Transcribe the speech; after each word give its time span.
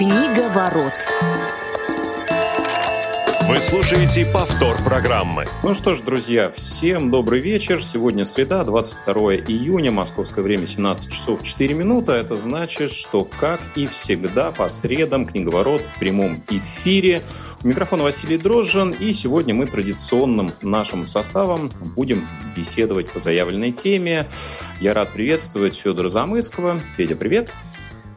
Книга 0.00 0.48
ворот. 0.48 0.94
Вы 3.46 3.56
слушаете 3.60 4.24
повтор 4.32 4.74
программы. 4.82 5.44
Ну 5.62 5.74
что 5.74 5.94
ж, 5.94 6.00
друзья, 6.00 6.50
всем 6.56 7.10
добрый 7.10 7.40
вечер. 7.40 7.84
Сегодня 7.84 8.24
среда, 8.24 8.64
22 8.64 9.34
июня, 9.34 9.90
московское 9.90 10.42
время 10.42 10.66
17 10.66 11.12
часов 11.12 11.42
4 11.42 11.74
минуты. 11.74 12.12
Это 12.12 12.36
значит, 12.36 12.92
что, 12.92 13.28
как 13.38 13.60
и 13.76 13.86
всегда, 13.88 14.52
по 14.52 14.70
средам 14.70 15.26
книговорот 15.26 15.82
в 15.82 15.98
прямом 15.98 16.38
эфире. 16.48 17.20
У 17.62 17.68
микрофона 17.68 18.04
Василий 18.04 18.38
Дрожжин, 18.38 18.92
и 18.92 19.12
сегодня 19.12 19.52
мы 19.52 19.66
традиционным 19.66 20.50
нашим 20.62 21.06
составом 21.06 21.70
будем 21.94 22.26
беседовать 22.56 23.10
по 23.10 23.20
заявленной 23.20 23.72
теме. 23.72 24.30
Я 24.80 24.94
рад 24.94 25.10
приветствовать 25.10 25.76
Федора 25.76 26.08
Замыцкого. 26.08 26.80
Федя, 26.96 27.16
привет. 27.16 27.50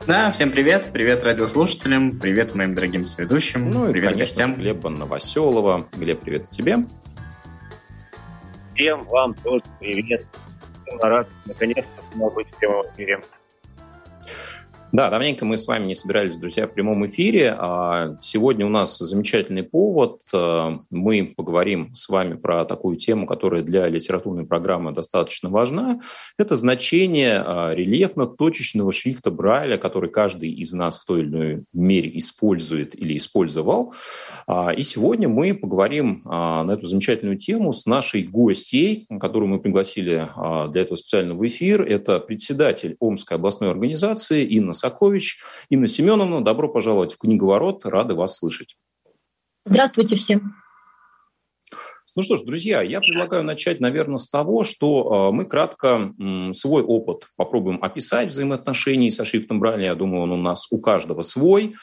Да, 0.06 0.32
всем 0.32 0.52
привет. 0.52 0.90
Привет 0.92 1.24
радиослушателям, 1.24 2.20
привет 2.20 2.56
моим 2.56 2.76
дорогим 2.76 3.06
соведущим, 3.06 3.72
ну, 3.72 3.90
привет 3.90 4.12
и, 4.12 4.14
конечно, 4.14 4.20
гостям. 4.20 4.56
Глеба 4.56 4.90
Новоселова. 4.90 5.86
Глеб, 5.94 6.20
привет 6.20 6.50
тебе. 6.50 6.80
Всем 8.76 9.06
вам 9.06 9.34
тоже 9.36 9.64
привет. 9.80 10.26
Рад 11.00 11.30
наконец-то 11.46 12.04
снова 12.12 12.34
быть 12.34 12.48
в 12.48 12.58
прямом 12.58 12.86
эфире. 12.94 13.22
Да, 14.94 15.10
давненько 15.10 15.44
мы 15.44 15.58
с 15.58 15.66
вами 15.66 15.88
не 15.88 15.96
собирались, 15.96 16.38
друзья, 16.38 16.68
в 16.68 16.74
прямом 16.76 17.08
эфире. 17.08 17.56
А 17.58 18.16
сегодня 18.22 18.64
у 18.68 18.70
нас 18.70 19.00
замечательный 19.00 19.64
повод. 19.64 20.22
А, 20.32 20.82
мы 20.92 21.34
поговорим 21.36 21.96
с 21.96 22.08
вами 22.10 22.36
про 22.36 22.64
такую 22.64 22.98
тему, 22.98 23.26
которая 23.26 23.64
для 23.64 23.88
литературной 23.88 24.46
программы 24.46 24.92
достаточно 24.92 25.50
важна. 25.50 26.00
Это 26.38 26.56
значение 26.56 27.42
а, 27.44 27.74
рельефно-точечного 27.74 28.92
шрифта 28.92 29.32
Брайля, 29.32 29.78
который 29.78 30.12
каждый 30.12 30.52
из 30.52 30.74
нас 30.74 31.00
в 31.00 31.06
той 31.06 31.22
или 31.22 31.28
иной 31.28 31.66
мере 31.74 32.16
использует 32.20 32.96
или 32.96 33.18
использовал. 33.18 33.96
И 34.78 34.84
сегодня 34.84 35.28
мы 35.28 35.56
поговорим 35.56 36.22
на 36.24 36.70
эту 36.72 36.86
замечательную 36.86 37.38
тему 37.38 37.74
с 37.74 37.88
нашей 37.88 38.24
гостьей, 38.24 39.08
которую 39.20 39.50
мы 39.50 39.60
пригласили 39.60 40.30
для 40.72 40.82
этого 40.82 40.98
специально 40.98 41.34
в 41.34 41.48
эфир. 41.48 41.82
Это 41.82 42.20
председатель 42.20 42.96
Омской 43.00 43.38
областной 43.38 43.72
организации 43.72 44.44
Инна 44.44 44.74
Сакович. 44.84 45.40
Инна 45.70 45.88
Семеновна, 45.88 46.44
добро 46.44 46.68
пожаловать 46.68 47.14
в 47.14 47.18
«Книговорот». 47.18 47.86
Рады 47.86 48.16
вас 48.16 48.36
слышать. 48.36 48.76
Здравствуйте 49.64 50.18
всем. 50.18 50.56
Ну 52.18 52.22
что 52.22 52.36
ж, 52.36 52.42
друзья, 52.44 52.82
я 52.84 53.00
предлагаю 53.00 53.46
начать, 53.46 53.80
наверное, 53.80 54.18
с 54.18 54.30
того, 54.30 54.66
что 54.66 55.32
мы 55.32 55.46
кратко 55.46 56.14
свой 56.54 56.84
опыт 56.84 57.30
попробуем 57.38 57.82
описать 57.82 58.28
взаимоотношений 58.28 59.10
со 59.10 59.24
шрифтом 59.24 59.62
Брайля. 59.62 59.86
Я 59.86 59.96
думаю, 59.96 60.24
он 60.24 60.32
у 60.34 60.38
нас 60.38 60.68
у 60.70 60.82
каждого 60.82 61.22
свой. 61.22 61.76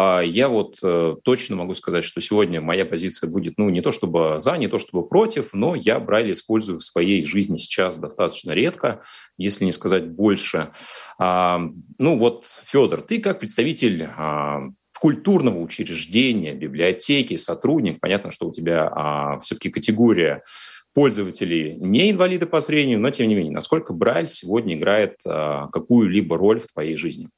А 0.00 0.20
я 0.22 0.48
вот 0.48 0.78
э, 0.80 1.16
точно 1.24 1.56
могу 1.56 1.74
сказать, 1.74 2.04
что 2.04 2.20
сегодня 2.20 2.60
моя 2.60 2.84
позиция 2.84 3.28
будет, 3.28 3.54
ну, 3.58 3.68
не 3.68 3.80
то 3.80 3.90
чтобы 3.90 4.36
за, 4.38 4.56
не 4.56 4.68
то 4.68 4.78
чтобы 4.78 5.04
против, 5.04 5.52
но 5.54 5.74
я 5.74 5.98
Брайля 5.98 6.34
использую 6.34 6.78
в 6.78 6.84
своей 6.84 7.24
жизни 7.24 7.56
сейчас 7.56 7.96
достаточно 7.96 8.52
редко, 8.52 9.02
если 9.38 9.64
не 9.64 9.72
сказать 9.72 10.08
больше. 10.08 10.70
А, 11.18 11.60
ну 11.98 12.16
вот, 12.16 12.46
Федор, 12.66 13.02
ты 13.02 13.18
как 13.18 13.40
представитель 13.40 14.06
а, 14.16 14.60
культурного 15.00 15.58
учреждения, 15.58 16.54
библиотеки, 16.54 17.34
сотрудник, 17.34 17.98
понятно, 17.98 18.30
что 18.30 18.46
у 18.46 18.52
тебя 18.52 19.36
все-таки 19.42 19.68
категория 19.68 20.44
пользователей 20.94 21.74
не 21.74 22.12
инвалиды 22.12 22.46
по 22.46 22.60
зрению, 22.60 23.00
но 23.00 23.10
тем 23.10 23.28
не 23.28 23.34
менее, 23.34 23.52
насколько 23.52 23.92
Брайль 23.92 24.28
сегодня 24.28 24.74
играет 24.74 25.16
какую-либо 25.24 26.38
роль 26.38 26.60
в 26.60 26.68
твоей 26.68 26.94
жизни? 26.94 27.28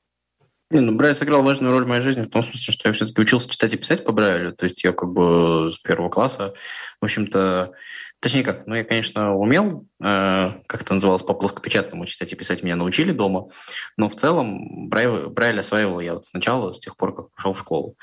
Не, 0.72 0.78
ну, 0.78 0.96
Брайль 0.96 1.16
сыграл 1.16 1.42
важную 1.42 1.72
роль 1.72 1.84
в 1.84 1.88
моей 1.88 2.00
жизни 2.00 2.22
в 2.22 2.30
том 2.30 2.44
смысле, 2.44 2.72
что 2.72 2.88
я 2.88 2.92
все-таки 2.92 3.20
учился 3.20 3.50
читать 3.50 3.72
и 3.72 3.76
писать 3.76 4.04
по 4.04 4.12
Брайлю. 4.12 4.52
То 4.52 4.64
есть 4.64 4.84
я 4.84 4.92
как 4.92 5.10
бы 5.10 5.68
с 5.72 5.80
первого 5.80 6.10
класса, 6.10 6.54
в 7.00 7.04
общем-то, 7.04 7.72
точнее 8.20 8.44
как, 8.44 8.68
ну 8.68 8.76
я, 8.76 8.84
конечно, 8.84 9.34
умел, 9.34 9.88
э, 10.00 10.52
как 10.68 10.82
это 10.82 10.94
называлось, 10.94 11.24
по 11.24 11.34
плоскопечатному 11.34 12.06
читать 12.06 12.32
и 12.32 12.36
писать 12.36 12.62
меня 12.62 12.76
научили 12.76 13.10
дома, 13.10 13.48
но 13.96 14.08
в 14.08 14.14
целом 14.14 14.88
Брайль, 14.88 15.26
Брайль 15.26 15.58
осваивал 15.58 15.98
я 15.98 16.14
вот 16.14 16.24
сначала, 16.24 16.70
с 16.72 16.78
тех 16.78 16.96
пор, 16.96 17.16
как 17.16 17.32
пошел 17.32 17.52
в 17.52 17.58
школу. 17.58 17.96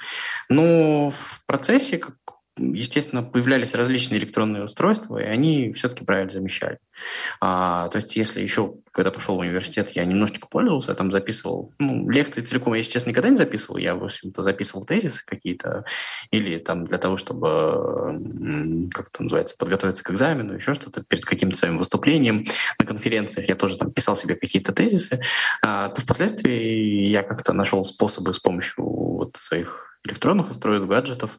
Ну, 0.49 1.13
в 1.15 1.45
процессе, 1.45 1.97
как 1.97 2.17
естественно, 2.57 3.23
появлялись 3.23 3.73
различные 3.73 4.19
электронные 4.19 4.63
устройства, 4.63 5.17
и 5.17 5.25
они 5.25 5.71
все-таки 5.73 6.03
правильно 6.03 6.31
замещали. 6.31 6.79
А, 7.39 7.87
то 7.89 7.97
есть, 7.97 8.15
если 8.15 8.41
еще, 8.41 8.75
когда 8.91 9.11
пошел 9.11 9.35
в 9.35 9.39
университет, 9.39 9.91
я 9.91 10.05
немножечко 10.05 10.47
пользовался, 10.47 10.91
я 10.91 10.95
там 10.95 11.11
записывал, 11.11 11.73
ну, 11.79 12.09
лекции 12.09 12.41
целиком 12.41 12.73
я, 12.73 12.83
честно, 12.83 13.09
никогда 13.09 13.29
не 13.29 13.37
записывал, 13.37 13.77
я, 13.77 13.95
в 13.95 14.03
общем-то, 14.03 14.41
записывал 14.41 14.85
тезисы 14.85 15.23
какие-то, 15.25 15.85
или 16.31 16.57
там 16.57 16.85
для 16.85 16.97
того, 16.97 17.17
чтобы, 17.17 18.89
как 18.93 19.07
это 19.07 19.23
называется, 19.23 19.55
подготовиться 19.57 20.03
к 20.03 20.11
экзамену, 20.11 20.53
еще 20.53 20.73
что-то, 20.73 21.03
перед 21.03 21.25
каким-то 21.25 21.57
своим 21.57 21.77
выступлением 21.77 22.43
на 22.79 22.85
конференциях 22.85 23.49
я 23.49 23.55
тоже 23.55 23.77
там 23.77 23.91
писал 23.91 24.15
себе 24.15 24.35
какие-то 24.35 24.73
тезисы, 24.73 25.21
а, 25.61 25.89
то 25.89 26.01
впоследствии 26.01 27.07
я 27.07 27.23
как-то 27.23 27.53
нашел 27.53 27.83
способы 27.83 28.33
с 28.33 28.39
помощью 28.39 28.83
вот 29.17 29.35
своих 29.35 29.99
электронных 30.05 30.51
устройств, 30.51 30.87
гаджетов 30.87 31.37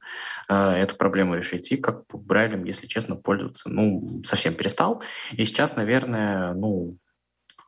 э, 0.48 0.54
эту 0.54 0.96
проблему 0.96 1.36
решить. 1.36 1.72
И 1.72 1.76
как 1.76 2.04
Брайлем, 2.12 2.64
если 2.64 2.86
честно, 2.86 3.16
пользоваться, 3.16 3.68
ну, 3.68 4.22
совсем 4.24 4.54
перестал. 4.54 5.02
И 5.32 5.44
сейчас, 5.44 5.76
наверное, 5.76 6.54
ну, 6.54 6.98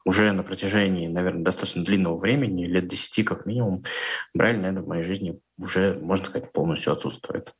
уже 0.05 0.33
на 0.33 0.43
протяжении, 0.43 1.09
наверное, 1.09 1.45
достаточно 1.45 1.85
длинного 1.85 2.17
времени, 2.17 2.67
лет 2.67 2.89
десяти 2.89 3.23
как 3.23 3.47
минимум, 3.47 3.83
Брайль, 4.35 4.59
наверное, 4.59 4.83
в 4.83 4.89
моей 4.89 5.03
жизни 5.03 5.41
уже, 5.59 5.99
можно 6.01 6.27
сказать, 6.27 6.53
полностью 6.53 6.93
отсутствует. 6.93 7.55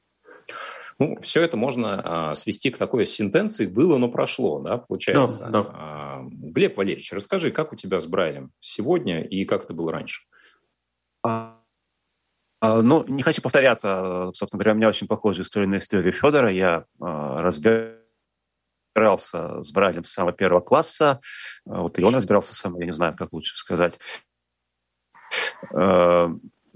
Ну, 0.99 1.17
все 1.23 1.43
это 1.43 1.57
можно 1.57 2.31
а, 2.31 2.35
свести 2.35 2.71
к 2.71 2.77
такой 2.77 3.07
сентенции 3.07 3.67
«было, 3.67 3.97
но 3.97 4.11
прошло», 4.11 4.61
да, 4.61 4.77
получается? 4.77 5.45
Да, 5.45 5.63
да. 5.63 5.71
А, 5.73 6.21
Глеб 6.31 6.77
Валерьевич, 6.77 7.11
расскажи, 7.13 7.51
как 7.51 7.73
у 7.73 7.77
тебя 7.77 8.01
с 8.01 8.07
Брайлем 8.07 8.53
сегодня 8.61 9.23
и 9.23 9.47
как 9.47 9.65
это 9.65 9.73
было 9.73 9.93
раньше? 9.93 10.25
А, 11.23 11.57
а, 11.57 11.60
ну, 12.61 13.05
не 13.07 13.23
хочу 13.23 13.41
повторяться. 13.43 14.31
Собственно 14.35 14.59
говоря, 14.59 14.73
у 14.73 14.77
меня 14.77 14.89
очень 14.89 15.07
похожая 15.07 15.45
история 15.45 15.67
на 15.67 15.79
историю 15.79 16.13
Федора. 16.13 16.53
Я 16.53 16.85
а, 17.01 17.41
разбирался 17.43 18.03
с 19.63 19.71
Брайлем 19.73 20.05
с 20.05 20.13
самого 20.13 20.33
первого 20.33 20.61
класса. 20.61 21.21
А, 21.67 21.81
вот 21.81 21.99
и 21.99 22.05
он 22.05 22.15
разбирался 22.15 22.55
сам, 22.55 22.79
я 22.79 22.87
не 22.87 22.93
знаю, 22.93 23.17
как 23.17 23.33
лучше 23.33 23.57
сказать. 23.57 23.99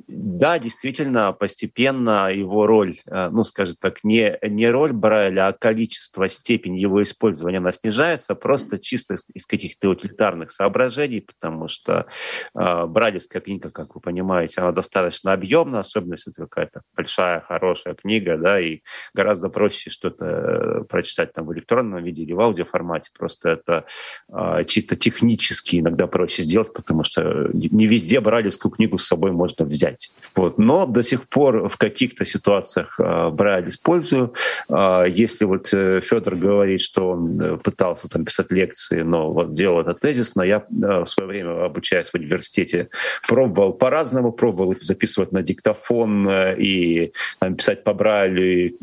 Да, 0.06 0.59
действительно, 0.59 1.32
постепенно 1.32 2.31
его 2.31 2.66
роль, 2.66 2.98
э, 3.06 3.31
ну, 3.31 3.42
скажем 3.44 3.76
так, 3.81 4.04
не, 4.04 4.38
не 4.42 4.70
роль 4.70 4.92
Брайля, 4.92 5.48
а 5.48 5.53
количество, 5.53 6.28
степень 6.28 6.76
его 6.76 7.03
использования, 7.03 7.59
она 7.59 7.72
снижается 7.72 8.34
просто 8.34 8.78
чисто 8.78 9.15
из, 9.15 9.25
из 9.32 9.47
каких-то 9.47 9.88
утилитарных 9.88 10.50
соображений, 10.50 11.20
потому 11.20 11.69
что 11.69 12.06
э, 12.54 12.87
Брайлевская 12.87 13.41
книга, 13.41 13.70
как 13.70 13.94
вы 13.94 14.03
понимаете, 14.03 14.60
она 14.60 14.72
достаточно 14.72 15.32
объемна, 15.32 15.81
особенно 15.81 16.15
если 16.15 16.32
это 16.32 16.42
какая-то 16.42 16.82
большая, 16.94 17.41
хорошая 17.41 17.94
книга, 17.94 18.36
да, 18.36 18.60
и 18.60 18.81
гораздо 19.15 19.48
проще 19.48 19.88
что-то 19.88 20.26
э, 20.26 20.84
прочитать 20.84 21.32
там 21.32 21.47
в 21.47 21.54
электронном 21.54 22.04
виде 22.04 22.25
или 22.25 22.34
в 22.34 22.41
аудиоформате. 22.41 23.10
Просто 23.16 23.50
это 23.50 23.86
э, 24.28 24.65
чисто 24.66 24.97
технически 24.97 25.81
иногда 25.81 26.06
проще 26.06 26.42
сделать, 26.42 26.75
потому 26.75 27.04
что 27.04 27.48
не 27.54 27.86
везде 27.86 28.21
Брайлевскую 28.21 28.71
книгу 28.71 28.98
с 28.98 29.06
собой 29.06 29.32
можно 29.32 29.65
взять 29.65 29.94
взять. 29.94 30.10
Вот. 30.34 30.59
Но 30.59 30.87
до 30.87 31.03
сих 31.03 31.28
пор 31.28 31.69
в 31.69 31.77
каких-то 31.77 32.25
ситуациях 32.25 32.99
э, 32.99 33.31
Брайль 33.31 33.69
использую. 33.69 34.34
Э, 34.69 35.05
если 35.09 35.44
вот 35.44 35.72
э, 35.72 36.00
Федор 36.00 36.37
говорит, 36.37 36.81
что 36.81 37.10
он 37.10 37.41
э, 37.41 37.56
пытался 37.56 38.09
там 38.09 38.25
писать 38.25 38.50
лекции, 38.50 39.03
но 39.03 39.33
вот 39.33 39.53
делал 39.53 39.81
это 39.81 39.94
тезисно, 39.94 40.43
я 40.43 40.56
э, 40.56 41.00
в 41.04 41.06
свое 41.06 41.28
время, 41.28 41.65
обучаясь 41.65 42.10
в 42.10 42.15
университете, 42.15 42.89
пробовал 43.28 43.72
по-разному, 43.72 44.33
пробовал 44.33 44.74
записывать 44.80 45.33
на 45.33 45.42
диктофон 45.42 46.28
и 46.59 47.13
там, 47.39 47.57
писать 47.57 47.84
по 47.84 47.95
Брайлю, 47.95 48.42
и, 48.45 48.77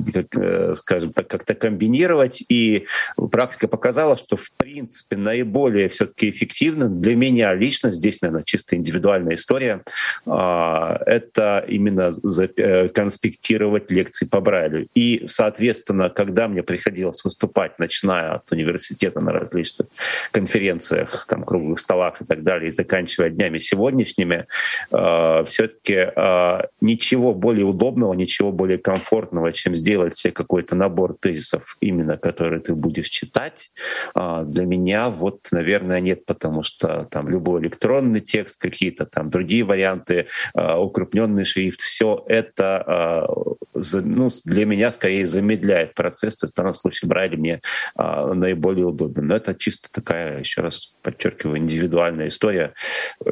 скажем 0.75 1.11
так, 1.11 1.27
как-то 1.27 1.53
комбинировать. 1.53 2.43
И 2.49 2.87
практика 3.31 3.67
показала, 3.67 4.17
что 4.17 4.37
в 4.37 4.51
принципе 4.57 5.17
наиболее 5.17 5.89
все-таки 5.89 6.29
эффективно 6.29 6.89
для 6.89 7.15
меня 7.15 7.53
лично, 7.53 7.91
здесь, 7.91 8.21
наверное, 8.21 8.43
чисто 8.43 8.75
индивидуальная 8.75 9.35
история, 9.35 9.83
а, 10.25 11.00
это 11.05 11.63
именно 11.67 12.13
э, 12.57 12.89
конспектировать 12.89 13.91
лекции 13.91 14.25
по 14.25 14.39
Брайлю. 14.41 14.87
И, 14.95 15.23
соответственно, 15.25 16.09
когда 16.09 16.47
мне 16.47 16.63
приходилось 16.63 17.23
выступать, 17.23 17.79
начиная 17.79 18.35
от 18.35 18.51
университета 18.51 19.19
на 19.21 19.31
различных 19.31 19.87
конференциях, 20.31 21.25
там, 21.27 21.43
круглых 21.43 21.79
столах 21.79 22.21
и 22.21 22.25
так 22.25 22.43
далее, 22.43 22.69
и 22.69 22.71
заканчивая 22.71 23.29
днями 23.29 23.57
сегодняшними, 23.57 24.47
э, 24.91 25.43
все-таки 25.45 26.11
э, 26.15 26.59
ничего 26.81 27.33
более 27.33 27.65
удобного, 27.65 28.13
ничего 28.13 28.51
более 28.51 28.77
комфортного, 28.77 29.51
чем 29.51 29.75
сделать 29.75 30.15
себе 30.15 30.33
какой-то 30.33 30.75
набор 30.75 31.15
тезисов, 31.15 31.77
именно 31.81 32.17
который 32.17 32.59
ты 32.59 32.75
будешь 32.75 33.09
читать, 33.09 33.71
э, 34.15 34.43
для 34.45 34.65
меня 34.65 35.09
вот, 35.09 35.47
наверное, 35.51 35.99
нет, 35.99 36.25
потому 36.25 36.63
что 36.63 37.07
там 37.11 37.29
любой 37.29 37.61
электронный 37.61 38.21
текст, 38.21 38.61
какие-то 38.61 39.05
там 39.05 39.29
другие 39.29 39.63
варианты 39.63 40.27
э, 40.53 40.75
укрупненный 40.91 41.45
шрифт, 41.45 41.81
все 41.81 42.23
это 42.27 43.25
ну, 43.73 44.29
для 44.45 44.65
меня 44.65 44.91
скорее 44.91 45.25
замедляет 45.25 45.95
процесс. 45.95 46.35
То 46.35 46.45
есть 46.45 46.53
в 46.53 46.57
данном 46.57 46.75
случае 46.75 47.09
Брайль 47.09 47.37
мне 47.37 47.61
наиболее 47.95 48.85
удобен. 48.85 49.25
Но 49.25 49.35
это 49.35 49.55
чисто 49.55 49.89
такая, 49.91 50.39
еще 50.39 50.61
раз 50.61 50.93
подчеркиваю, 51.01 51.57
индивидуальная 51.57 52.27
история. 52.27 52.73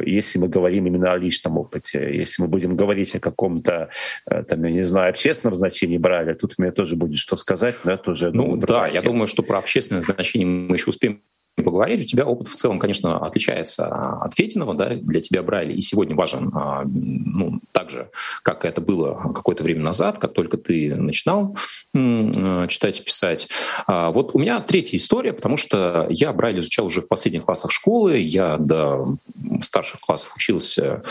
Если 0.03 0.39
мы 0.39 0.47
говорим 0.47 0.87
именно 0.87 1.11
о 1.11 1.17
личном 1.17 1.57
опыте, 1.57 2.15
если 2.15 2.41
мы 2.41 2.47
будем 2.47 2.75
говорить 2.75 3.15
о 3.15 3.19
каком-то, 3.19 3.89
там, 4.25 4.63
я 4.63 4.71
не 4.71 4.83
знаю, 4.83 5.09
общественном 5.09 5.55
значении 5.55 5.97
Брайля, 5.97 6.33
тут 6.33 6.55
у 6.57 6.61
меня 6.61 6.71
тоже 6.71 6.95
будет 6.95 7.17
что 7.19 7.35
сказать, 7.35 7.75
но 7.83 7.91
это 7.91 8.11
уже... 8.11 8.31
Ну 8.31 8.55
да, 8.57 8.87
я 8.87 9.01
думаю, 9.01 9.27
что 9.27 9.43
про 9.43 9.57
общественное 9.57 10.01
значение 10.01 10.47
мы 10.47 10.75
еще 10.77 10.89
успеем 10.89 11.21
поговорить. 11.63 12.03
У 12.03 12.07
тебя 12.07 12.25
опыт 12.25 12.47
в 12.47 12.55
целом, 12.55 12.79
конечно, 12.79 13.17
отличается 13.25 13.87
от 13.87 14.33
Фетиного, 14.35 14.73
да, 14.73 14.95
для 14.95 15.21
тебя 15.21 15.43
Брайли 15.43 15.73
и 15.73 15.81
сегодня 15.81 16.15
важен, 16.15 16.51
а, 16.53 16.83
ну, 16.85 17.59
так 17.71 17.89
же, 17.89 18.09
как 18.43 18.65
это 18.65 18.81
было 18.81 19.33
какое-то 19.33 19.63
время 19.63 19.81
назад, 19.81 20.19
как 20.19 20.33
только 20.33 20.57
ты 20.57 20.95
начинал 20.95 21.57
а, 21.95 22.67
читать 22.67 22.99
и 22.99 23.03
писать. 23.03 23.49
А, 23.87 24.11
вот 24.11 24.31
у 24.33 24.39
меня 24.39 24.59
третья 24.61 24.97
история, 24.97 25.33
потому 25.33 25.57
что 25.57 26.07
я 26.09 26.33
Брайли 26.33 26.59
изучал 26.59 26.85
уже 26.85 27.01
в 27.01 27.07
последних 27.07 27.45
классах 27.45 27.71
школы, 27.71 28.17
я 28.17 28.57
до 28.57 29.17
старших 29.61 29.99
классов 29.99 30.35
учился 30.35 31.03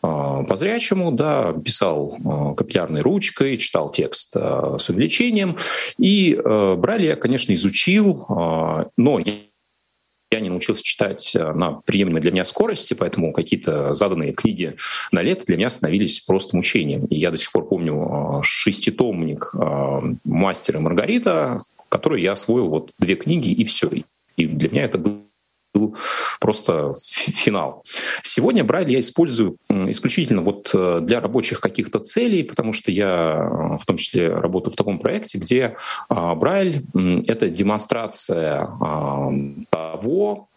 по 0.00 0.56
зрячему, 0.56 1.12
да, 1.12 1.52
писал 1.52 2.16
капиллярной 2.56 3.00
ручкой, 3.02 3.56
читал 3.56 3.90
текст 3.90 4.34
с 4.34 4.88
увеличением, 4.88 5.56
и 5.98 6.38
Брайли 6.44 7.06
я, 7.06 7.16
конечно, 7.16 7.54
изучил, 7.54 8.26
но 8.96 9.18
я 9.18 9.34
я 10.34 10.40
не 10.40 10.50
научился 10.50 10.82
читать 10.82 11.34
э, 11.34 11.52
на 11.52 11.72
приемлемой 11.72 12.20
для 12.20 12.32
меня 12.32 12.44
скорости, 12.44 12.94
поэтому 12.94 13.32
какие-то 13.32 13.92
заданные 13.94 14.32
книги 14.32 14.76
на 15.12 15.22
лето 15.22 15.46
для 15.46 15.56
меня 15.56 15.70
становились 15.70 16.20
просто 16.20 16.56
мучением. 16.56 17.06
И 17.06 17.16
я 17.16 17.30
до 17.30 17.36
сих 17.36 17.52
пор 17.52 17.66
помню 17.68 18.40
э, 18.40 18.42
шеститомник 18.42 19.50
э, 19.54 20.00
«Мастер 20.24 20.76
и 20.76 20.80
Маргарита», 20.80 21.60
который 21.88 22.22
я 22.22 22.32
освоил 22.32 22.68
вот 22.68 22.90
две 22.98 23.14
книги, 23.14 23.52
и 23.52 23.64
все. 23.64 23.90
И 24.36 24.46
для 24.46 24.68
меня 24.68 24.84
это 24.84 24.98
было 24.98 25.14
был 25.14 25.33
просто 26.40 26.94
финал. 27.06 27.84
Сегодня 28.22 28.64
Брайль 28.64 28.90
я 28.90 28.98
использую 28.98 29.56
исключительно 29.68 30.42
вот 30.42 30.70
э, 30.72 31.00
для 31.02 31.20
рабочих 31.20 31.60
каких-то 31.60 31.98
целей, 32.00 32.42
потому 32.42 32.72
что 32.72 32.90
я 32.90 33.74
э, 33.74 33.76
в 33.76 33.86
том 33.86 33.96
числе 33.96 34.28
работаю 34.32 34.72
в 34.72 34.76
таком 34.76 34.98
проекте, 34.98 35.38
где 35.38 35.76
а, 36.08 36.34
Брайль— 36.34 36.84
это 37.26 37.48
демонстрация 37.48 38.68
а, 38.80 39.30
того, 39.70 40.48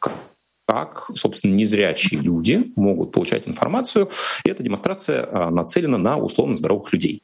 как, 0.67 1.09
собственно, 1.13 1.55
незрячие 1.55 2.19
люди 2.19 2.71
могут 2.75 3.13
получать 3.13 3.47
информацию. 3.47 4.09
И 4.43 4.49
эта 4.49 4.63
демонстрация 4.63 5.27
а, 5.31 5.49
нацелена 5.49 5.97
на 5.97 6.17
условно 6.17 6.55
здоровых 6.55 6.91
людей. 6.91 7.23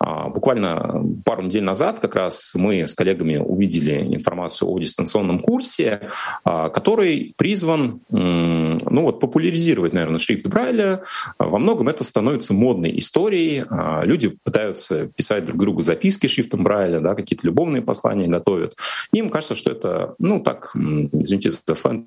А, 0.00 0.28
буквально 0.28 1.04
пару 1.24 1.42
недель 1.42 1.62
назад 1.62 2.00
как 2.00 2.16
раз 2.16 2.52
мы 2.56 2.86
с 2.86 2.94
коллегами 2.94 3.36
увидели 3.36 4.14
информацию 4.14 4.68
о 4.68 4.78
дистанционном 4.80 5.38
курсе, 5.38 6.10
а, 6.44 6.68
который 6.68 7.32
призван 7.36 8.00
ну 8.10 9.02
вот, 9.02 9.20
популяризировать, 9.20 9.92
наверное, 9.92 10.18
шрифт 10.18 10.46
Брайля. 10.46 11.04
Во 11.38 11.58
многом 11.58 11.88
это 11.88 12.02
становится 12.02 12.54
модной 12.54 12.98
историей. 12.98 13.64
Люди 14.04 14.36
пытаются 14.42 15.06
писать 15.06 15.46
друг 15.46 15.60
другу 15.60 15.80
записки 15.80 16.26
шрифтом 16.26 16.64
Брайля, 16.64 17.00
да, 17.00 17.14
какие-то 17.14 17.46
любовные 17.46 17.82
послания 17.82 18.26
готовят. 18.26 18.74
Им 19.12 19.30
кажется, 19.30 19.54
что 19.54 19.70
это, 19.70 20.14
ну 20.18 20.40
так, 20.40 20.74
извините 20.74 21.50
за 21.50 21.74
сленг, 21.74 22.06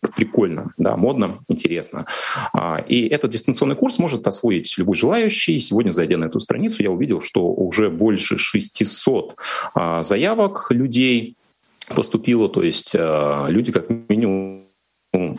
прикольно, 0.00 0.72
да, 0.76 0.96
модно, 0.96 1.40
интересно. 1.48 2.06
А, 2.52 2.78
и 2.86 3.06
этот 3.08 3.30
дистанционный 3.32 3.76
курс 3.76 3.98
может 3.98 4.26
освоить 4.26 4.76
любой 4.78 4.94
желающий. 4.94 5.58
Сегодня, 5.58 5.90
зайдя 5.90 6.16
на 6.16 6.26
эту 6.26 6.40
страницу, 6.40 6.82
я 6.82 6.90
увидел, 6.90 7.20
что 7.20 7.46
уже 7.46 7.90
больше 7.90 8.38
600 8.38 9.36
а, 9.74 10.02
заявок 10.02 10.68
людей 10.70 11.36
поступило, 11.94 12.48
то 12.48 12.62
есть 12.62 12.94
а, 12.96 13.46
люди 13.48 13.72
как 13.72 13.88
минимум 13.90 14.66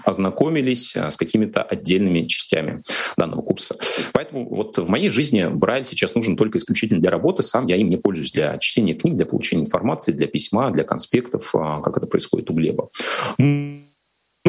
ознакомились 0.04 0.96
с 0.96 1.16
какими-то 1.16 1.62
отдельными 1.62 2.26
частями 2.26 2.82
данного 3.18 3.44
курса. 3.44 3.76
Поэтому 4.14 4.50
вот 4.50 4.80
в 4.80 4.90
моей 4.90 5.12
жизни 5.12 5.48
Брайль 5.48 5.86
сейчас 5.86 6.16
нужен 6.16 6.36
только 6.36 6.58
исключительно 6.58 7.00
для 7.00 7.12
работы. 7.12 7.44
Сам 7.44 7.68
я 7.68 7.76
им 7.76 7.88
не 7.88 7.98
пользуюсь 7.98 8.32
для 8.32 8.58
чтения 8.58 8.96
книг, 8.96 9.16
для 9.16 9.28
получения 9.28 9.62
информации, 9.62 10.12
для 10.12 10.26
письма, 10.26 10.72
для 10.72 10.84
конспектов, 10.84 11.52
как 11.52 11.96
это 11.96 12.08
происходит 12.08 12.50
у 12.50 12.56
Глеба. 12.56 12.90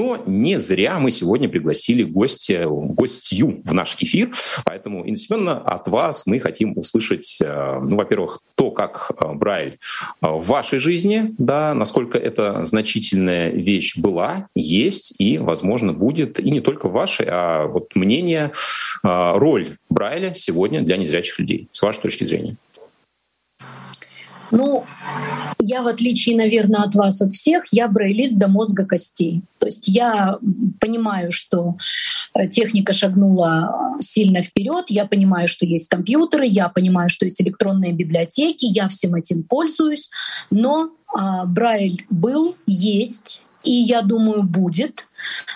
Но 0.00 0.18
не 0.24 0.58
зря 0.58 0.98
мы 0.98 1.10
сегодня 1.10 1.50
пригласили 1.50 2.04
гостя, 2.04 2.66
гостью 2.66 3.60
в 3.62 3.74
наш 3.74 3.96
эфир. 4.00 4.30
Поэтому, 4.64 5.04
Инна 5.04 5.16
Семеновна, 5.18 5.58
от 5.58 5.88
вас 5.88 6.24
мы 6.24 6.40
хотим 6.40 6.72
услышать, 6.74 7.36
э, 7.42 7.80
ну, 7.82 7.96
во-первых, 7.96 8.40
то, 8.54 8.70
как 8.70 9.10
э, 9.10 9.32
Брайль 9.34 9.76
э, 10.22 10.26
в 10.26 10.46
вашей 10.46 10.78
жизни, 10.78 11.34
да, 11.36 11.74
насколько 11.74 12.16
это 12.16 12.64
значительная 12.64 13.50
вещь 13.50 13.98
была, 13.98 14.48
есть 14.54 15.12
и, 15.18 15.36
возможно, 15.36 15.92
будет, 15.92 16.40
и 16.40 16.50
не 16.50 16.62
только 16.62 16.88
в 16.88 16.92
вашей, 16.92 17.26
а 17.28 17.66
вот 17.66 17.94
мнение, 17.94 18.52
роль 19.02 19.76
Брайля 19.90 20.32
сегодня 20.32 20.80
для 20.80 20.96
незрячих 20.96 21.38
людей, 21.38 21.68
с 21.72 21.82
вашей 21.82 22.00
точки 22.00 22.24
зрения. 22.24 22.56
Ну, 24.50 24.84
я, 25.58 25.82
в 25.82 25.86
отличие, 25.86 26.36
наверное, 26.36 26.82
от 26.82 26.94
вас, 26.94 27.22
от 27.22 27.32
всех, 27.32 27.64
я 27.72 27.88
брайлист 27.88 28.36
до 28.36 28.48
мозга 28.48 28.84
костей. 28.84 29.42
То 29.58 29.66
есть 29.66 29.88
я 29.88 30.38
понимаю, 30.80 31.32
что 31.32 31.76
э, 32.34 32.48
техника 32.48 32.92
шагнула 32.92 33.96
сильно 34.00 34.42
вперед, 34.42 34.86
я 34.88 35.04
понимаю, 35.04 35.48
что 35.48 35.66
есть 35.66 35.88
компьютеры, 35.88 36.46
я 36.46 36.68
понимаю, 36.68 37.08
что 37.10 37.24
есть 37.24 37.40
электронные 37.40 37.92
библиотеки, 37.92 38.66
я 38.66 38.88
всем 38.88 39.14
этим 39.14 39.42
пользуюсь, 39.42 40.10
но 40.50 40.90
а, 41.14 41.44
Брайль 41.44 42.06
был, 42.08 42.56
есть, 42.66 43.42
и 43.62 43.72
я 43.72 44.02
думаю, 44.02 44.42
будет 44.42 45.08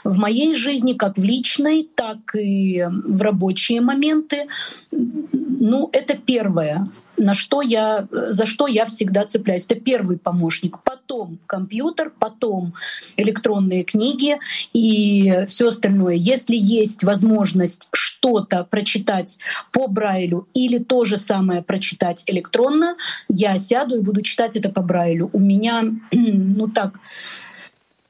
в 0.02 0.18
моей 0.18 0.54
жизни, 0.54 0.92
как 0.92 1.16
в 1.16 1.24
личной, 1.24 1.88
так 1.94 2.18
и 2.34 2.84
в 2.88 3.22
рабочие 3.22 3.80
моменты. 3.80 4.46
Ну, 4.90 5.88
это 5.92 6.14
первое 6.14 6.88
на 7.16 7.34
что 7.34 7.62
я, 7.62 8.06
за 8.10 8.46
что 8.46 8.66
я 8.66 8.84
всегда 8.86 9.24
цепляюсь. 9.24 9.64
Это 9.68 9.76
первый 9.76 10.18
помощник, 10.18 10.78
потом 10.82 11.38
компьютер, 11.46 12.12
потом 12.18 12.74
электронные 13.16 13.84
книги 13.84 14.38
и 14.72 15.44
все 15.46 15.68
остальное. 15.68 16.14
Если 16.14 16.56
есть 16.56 17.04
возможность 17.04 17.88
что-то 17.92 18.64
прочитать 18.64 19.38
по 19.72 19.86
Брайлю 19.86 20.48
или 20.54 20.78
то 20.78 21.04
же 21.04 21.16
самое 21.16 21.62
прочитать 21.62 22.24
электронно, 22.26 22.96
я 23.28 23.58
сяду 23.58 23.96
и 23.96 24.02
буду 24.02 24.22
читать 24.22 24.56
это 24.56 24.68
по 24.68 24.82
Брайлю. 24.82 25.30
У 25.32 25.38
меня, 25.38 25.84
ну 26.12 26.68
так, 26.68 26.98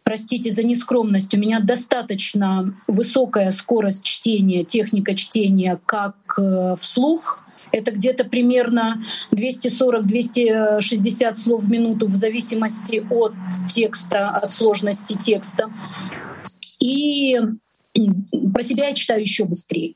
простите 0.05 0.51
за 0.51 0.63
нескромность, 0.63 1.35
у 1.35 1.39
меня 1.39 1.61
достаточно 1.61 2.75
высокая 2.87 3.51
скорость 3.51 4.05
чтения, 4.05 4.65
техника 4.65 5.15
чтения 5.15 5.81
как 5.87 6.17
э, 6.39 6.77
вслух, 6.79 7.44
это 7.75 7.91
где-то 7.91 8.25
примерно 8.25 9.03
240-260 9.33 11.35
слов 11.35 11.65
в 11.65 11.71
минуту 11.71 12.07
в 12.07 12.15
зависимости 12.15 13.05
от 13.11 13.35
текста, 13.73 14.31
от 14.31 14.53
сложности 14.53 15.19
текста. 15.19 15.71
И 16.79 17.39
про 18.53 18.63
себя 18.63 18.89
я 18.89 18.95
читаю 18.95 19.23
еще 19.23 19.45
быстрее. 19.45 19.95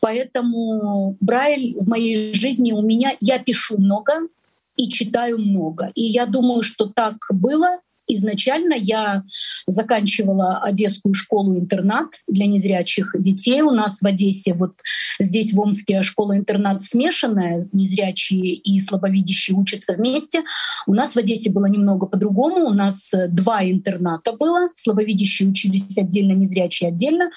Поэтому 0.00 1.16
Брайль 1.20 1.74
в 1.78 1.88
моей 1.88 2.34
жизни 2.34 2.72
у 2.72 2.82
меня, 2.82 3.12
я 3.20 3.38
пишу 3.38 3.78
много 3.78 4.28
и 4.76 4.88
читаю 4.88 5.38
много. 5.38 5.90
И 5.94 6.04
я 6.04 6.26
думаю, 6.26 6.62
что 6.62 6.86
так 6.86 7.16
было 7.30 7.78
Изначально 8.12 8.74
я 8.74 9.22
заканчивала 9.66 10.58
Одесскую 10.58 11.14
школу-интернат 11.14 12.08
для 12.26 12.46
незрячих 12.46 13.14
детей. 13.16 13.62
У 13.62 13.70
нас 13.70 14.00
в 14.00 14.06
Одессе, 14.06 14.54
вот 14.54 14.72
здесь 15.20 15.52
в 15.52 15.60
Омске 15.60 16.02
школа-интернат 16.02 16.82
смешанная, 16.82 17.68
незрячие 17.72 18.54
и 18.54 18.80
слабовидящие 18.80 19.56
учатся 19.56 19.94
вместе. 19.94 20.42
У 20.86 20.94
нас 20.94 21.14
в 21.14 21.18
Одессе 21.18 21.50
было 21.50 21.66
немного 21.66 22.06
по-другому. 22.06 22.66
У 22.66 22.72
нас 22.72 23.12
два 23.28 23.62
интерната 23.64 24.32
было. 24.32 24.70
Слабовидящие 24.74 25.48
учились 25.48 25.96
отдельно, 25.96 26.32
незрячие 26.32 26.88
отдельно. 26.88 27.30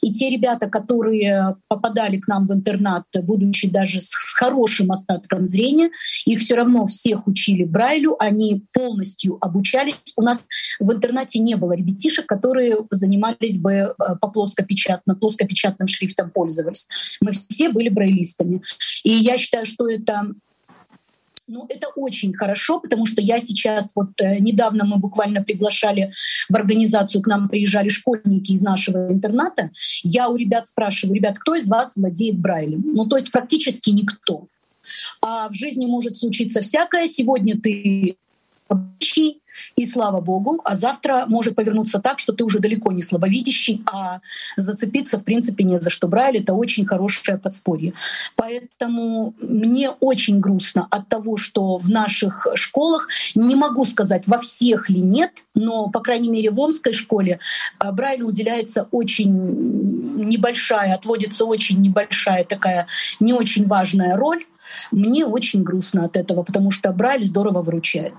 И 0.00 0.12
те 0.12 0.30
ребята, 0.30 0.68
которые 0.68 1.56
попадали 1.68 2.18
к 2.18 2.28
нам 2.28 2.46
в 2.46 2.52
интернат, 2.52 3.04
будучи 3.22 3.68
даже 3.68 3.98
с 4.00 4.14
хорошим 4.34 4.92
остатком 4.92 5.46
зрения, 5.46 5.90
их 6.24 6.38
все 6.40 6.54
равно 6.54 6.86
всех 6.86 7.26
учили 7.26 7.64
Брайлю, 7.64 8.14
они 8.18 8.64
полностью 8.72 9.38
обучались 9.40 9.96
у 10.20 10.22
нас 10.22 10.44
в 10.78 10.92
интернате 10.92 11.40
не 11.40 11.56
было 11.56 11.72
ребятишек, 11.72 12.26
которые 12.26 12.76
занимались 12.90 13.56
бы 13.58 13.72
э, 13.72 13.94
по 14.20 14.28
плоскопечатным, 14.28 15.16
плоскопечатным 15.16 15.88
шрифтом 15.88 16.30
пользовались. 16.30 16.88
Мы 17.20 17.32
все 17.48 17.70
были 17.70 17.88
брайлистами. 17.88 18.62
И 19.02 19.10
я 19.10 19.38
считаю, 19.38 19.66
что 19.66 19.88
это 19.88 20.34
Ну, 21.52 21.66
это 21.68 21.88
очень 21.96 22.32
хорошо, 22.32 22.78
потому 22.78 23.06
что 23.06 23.20
я 23.20 23.40
сейчас, 23.40 23.96
вот 23.96 24.10
э, 24.20 24.38
недавно 24.38 24.84
мы 24.84 24.98
буквально 24.98 25.42
приглашали 25.42 26.12
в 26.48 26.54
организацию, 26.54 27.22
к 27.22 27.26
нам 27.26 27.48
приезжали 27.48 27.88
школьники 27.88 28.52
из 28.52 28.62
нашего 28.62 29.10
интерната. 29.10 29.70
Я 30.04 30.28
у 30.28 30.36
ребят 30.36 30.66
спрашиваю, 30.66 31.16
ребят, 31.16 31.38
кто 31.38 31.56
из 31.56 31.68
вас 31.68 31.96
владеет 31.96 32.38
Брайлем? 32.38 32.82
Ну, 32.94 33.06
то 33.06 33.16
есть 33.16 33.32
практически 33.32 33.90
никто. 33.90 34.46
А 35.22 35.48
в 35.48 35.54
жизни 35.54 35.86
может 35.86 36.14
случиться 36.14 36.60
всякое. 36.60 37.08
Сегодня 37.08 37.60
ты 37.60 38.16
и 39.76 39.86
слава 39.86 40.20
богу, 40.20 40.60
а 40.64 40.74
завтра 40.74 41.24
может 41.26 41.54
повернуться 41.54 41.98
так, 41.98 42.18
что 42.18 42.32
ты 42.32 42.44
уже 42.44 42.58
далеко 42.58 42.92
не 42.92 43.02
слабовидящий, 43.02 43.82
а 43.86 44.20
зацепиться 44.56 45.18
в 45.18 45.24
принципе 45.24 45.64
не 45.64 45.78
за 45.78 45.90
что. 45.90 46.08
Брайль— 46.08 46.38
это 46.40 46.54
очень 46.54 46.84
хорошее 46.84 47.38
подспорье. 47.38 47.92
Поэтому 48.36 49.34
мне 49.40 49.90
очень 49.90 50.40
грустно 50.40 50.86
от 50.90 51.08
того, 51.08 51.36
что 51.36 51.76
в 51.76 51.90
наших 51.90 52.46
школах, 52.54 53.08
не 53.34 53.54
могу 53.54 53.84
сказать, 53.84 54.24
во 54.26 54.38
всех 54.38 54.90
ли 54.90 55.00
нет, 55.00 55.44
но, 55.54 55.88
по 55.88 56.00
крайней 56.00 56.28
мере, 56.28 56.50
в 56.50 56.60
Омской 56.60 56.92
школе 56.92 57.38
а, 57.78 57.92
Брайлю 57.92 58.26
уделяется 58.26 58.88
очень 58.90 59.30
небольшая, 59.30 60.94
отводится 60.94 61.44
очень 61.44 61.80
небольшая 61.80 62.44
такая 62.44 62.86
не 63.20 63.32
очень 63.32 63.66
важная 63.66 64.16
роль. 64.16 64.44
Мне 64.92 65.26
очень 65.26 65.62
грустно 65.62 66.04
от 66.04 66.16
этого, 66.16 66.42
потому 66.42 66.70
что 66.70 66.92
Брайль 66.92 67.24
здорово 67.24 67.62
выручает. 67.62 68.14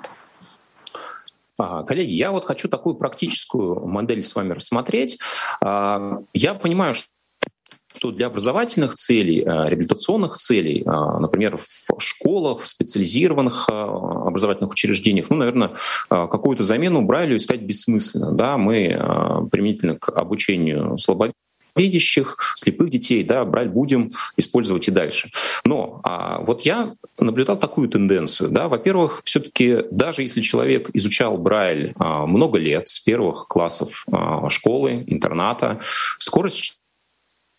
Коллеги, 1.87 2.13
я 2.13 2.31
вот 2.31 2.45
хочу 2.45 2.67
такую 2.67 2.95
практическую 2.95 3.85
модель 3.85 4.23
с 4.23 4.35
вами 4.35 4.53
рассмотреть. 4.53 5.19
А, 5.63 6.19
я 6.33 6.53
понимаю, 6.53 6.95
что 6.95 8.11
для 8.11 8.27
образовательных 8.27 8.95
целей, 8.95 9.43
а, 9.43 9.67
реабилитационных 9.67 10.35
целей, 10.37 10.83
а, 10.85 11.19
например, 11.19 11.57
в 11.57 11.99
школах, 11.99 12.61
в 12.61 12.67
специализированных 12.67 13.69
образовательных 13.69 14.71
учреждениях, 14.71 15.29
ну, 15.29 15.35
наверное, 15.37 15.73
какую-то 16.09 16.63
замену 16.63 17.01
Брайлю 17.01 17.35
искать 17.35 17.61
бессмысленно. 17.61 18.31
Да? 18.31 18.57
Мы 18.57 19.47
применительно 19.51 19.97
к 19.97 20.09
обучению 20.09 20.97
слабовидящих 20.97 21.35
видящих, 21.75 22.37
слепых 22.55 22.89
детей, 22.89 23.23
да, 23.23 23.45
брать 23.45 23.71
будем 23.71 24.09
использовать 24.37 24.87
и 24.87 24.91
дальше. 24.91 25.31
Но 25.65 26.01
а, 26.03 26.39
вот 26.41 26.61
я 26.61 26.93
наблюдал 27.19 27.57
такую 27.57 27.89
тенденцию. 27.89 28.49
Да, 28.49 28.67
во-первых, 28.67 29.21
все-таки 29.25 29.85
даже 29.91 30.21
если 30.21 30.41
человек 30.41 30.89
изучал 30.93 31.37
Брайль 31.37 31.93
а, 31.97 32.25
много 32.25 32.57
лет, 32.57 32.89
с 32.89 32.99
первых 32.99 33.47
классов 33.47 34.05
а, 34.11 34.49
школы, 34.49 35.03
интерната, 35.07 35.79
скорость 36.17 36.80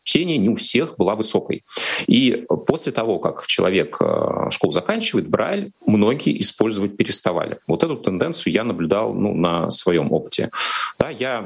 чтения 0.03 0.39
не 0.39 0.49
у 0.49 0.57
всех 0.57 0.97
была 0.97 1.15
высокой. 1.15 1.65
И 2.07 2.45
после 2.67 2.93
того, 2.93 3.19
как 3.19 3.47
человек 3.47 3.99
э, 4.01 4.51
школу 4.51 4.73
заканчивает, 4.73 5.29
Брайль 5.29 5.73
многие 5.87 6.41
использовать 6.41 6.97
переставали. 6.97 7.59
Вот 7.67 7.83
эту 7.83 7.97
тенденцию 7.97 8.53
я 8.53 8.65
наблюдал 8.65 9.15
ну, 9.15 9.35
на 9.35 9.71
своем 9.71 10.13
опыте. 10.13 10.51
Да, 10.99 11.11
я, 11.11 11.39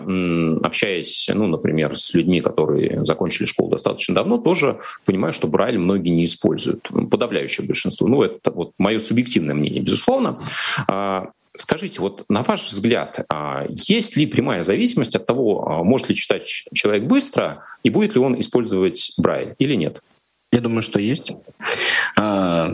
общаясь, 0.63 1.31
ну, 1.33 1.47
например, 1.47 1.99
с 1.99 2.15
людьми, 2.15 2.41
которые 2.41 3.05
закончили 3.05 3.47
школу 3.47 3.71
достаточно 3.71 4.15
давно, 4.15 4.39
тоже 4.39 4.81
понимаю, 5.05 5.33
что 5.33 5.49
Брайль 5.49 5.79
многие 5.79 6.11
не 6.11 6.25
используют. 6.25 6.89
Подавляющее 7.11 7.67
большинство. 7.67 8.07
Ну, 8.09 8.23
это 8.23 8.51
вот 8.51 8.73
мое 8.79 8.99
субъективное 8.99 9.55
мнение, 9.55 9.83
безусловно. 9.83 10.39
Скажите, 11.57 12.01
вот 12.01 12.25
на 12.29 12.43
ваш 12.43 12.67
взгляд, 12.67 13.25
а, 13.29 13.67
есть 13.69 14.17
ли 14.17 14.27
прямая 14.27 14.63
зависимость 14.63 15.17
от 15.17 15.27
того, 15.27 15.67
а, 15.67 15.83
может 15.83 16.09
ли 16.09 16.15
читать 16.15 16.45
человек 16.73 17.05
быстро 17.05 17.65
и 17.83 17.91
будет 17.91 18.15
ли 18.15 18.21
он 18.21 18.39
использовать 18.39 19.15
Брайль 19.19 19.55
или 19.59 19.75
нет? 19.75 20.03
Я 20.53 20.61
думаю, 20.61 20.83
что 20.83 21.01
есть. 21.01 21.33
А, 22.17 22.73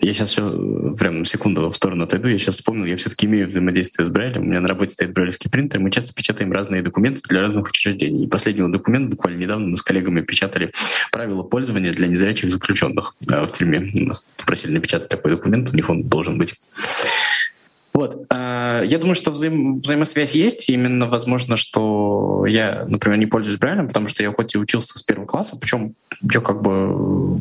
я 0.00 0.12
сейчас 0.12 0.30
все 0.30 0.94
прям 0.98 1.24
секунду 1.24 1.68
в 1.68 1.74
сторону 1.74 2.04
отойду. 2.04 2.28
Я 2.28 2.38
сейчас 2.38 2.56
вспомнил, 2.56 2.84
я 2.84 2.96
все-таки 2.96 3.26
имею 3.26 3.48
взаимодействие 3.48 4.06
с 4.06 4.10
Брайлем. 4.10 4.42
У 4.42 4.44
меня 4.44 4.60
на 4.60 4.68
работе 4.68 4.92
стоит 4.92 5.12
брайлевский 5.12 5.50
принтер, 5.50 5.80
мы 5.80 5.90
часто 5.90 6.12
печатаем 6.12 6.52
разные 6.52 6.82
документы 6.82 7.20
для 7.28 7.40
разных 7.40 7.68
учреждений. 7.68 8.24
И 8.24 8.28
последний 8.28 8.70
документ 8.70 9.10
буквально 9.10 9.38
недавно 9.38 9.68
мы 9.68 9.76
с 9.76 9.82
коллегами 9.82 10.20
печатали 10.20 10.72
правила 11.12 11.42
пользования 11.42 11.92
для 11.92 12.08
незрячих 12.08 12.52
заключенных 12.52 13.14
в 13.20 13.48
тюрьме. 13.48 13.90
Нас 13.94 14.28
попросили 14.36 14.72
напечатать 14.72 15.08
такой 15.08 15.32
документ, 15.32 15.70
у 15.72 15.76
них 15.76 15.88
он 15.88 16.02
должен 16.02 16.36
быть. 16.38 16.54
Вот. 17.96 18.26
А, 18.28 18.82
я 18.82 18.98
думаю, 18.98 19.14
что 19.14 19.30
взаим, 19.30 19.78
взаимосвязь 19.78 20.34
есть. 20.34 20.68
Именно 20.68 21.06
возможно, 21.06 21.56
что 21.56 22.44
я, 22.46 22.84
например, 22.86 23.16
не 23.18 23.24
пользуюсь 23.24 23.58
Брайлем, 23.58 23.88
потому 23.88 24.08
что 24.08 24.22
я 24.22 24.30
хоть 24.32 24.54
и 24.54 24.58
учился 24.58 24.98
с 24.98 25.02
первого 25.02 25.26
класса, 25.26 25.56
причем 25.58 25.94
я 26.20 26.40
как 26.40 26.60
бы, 26.60 27.40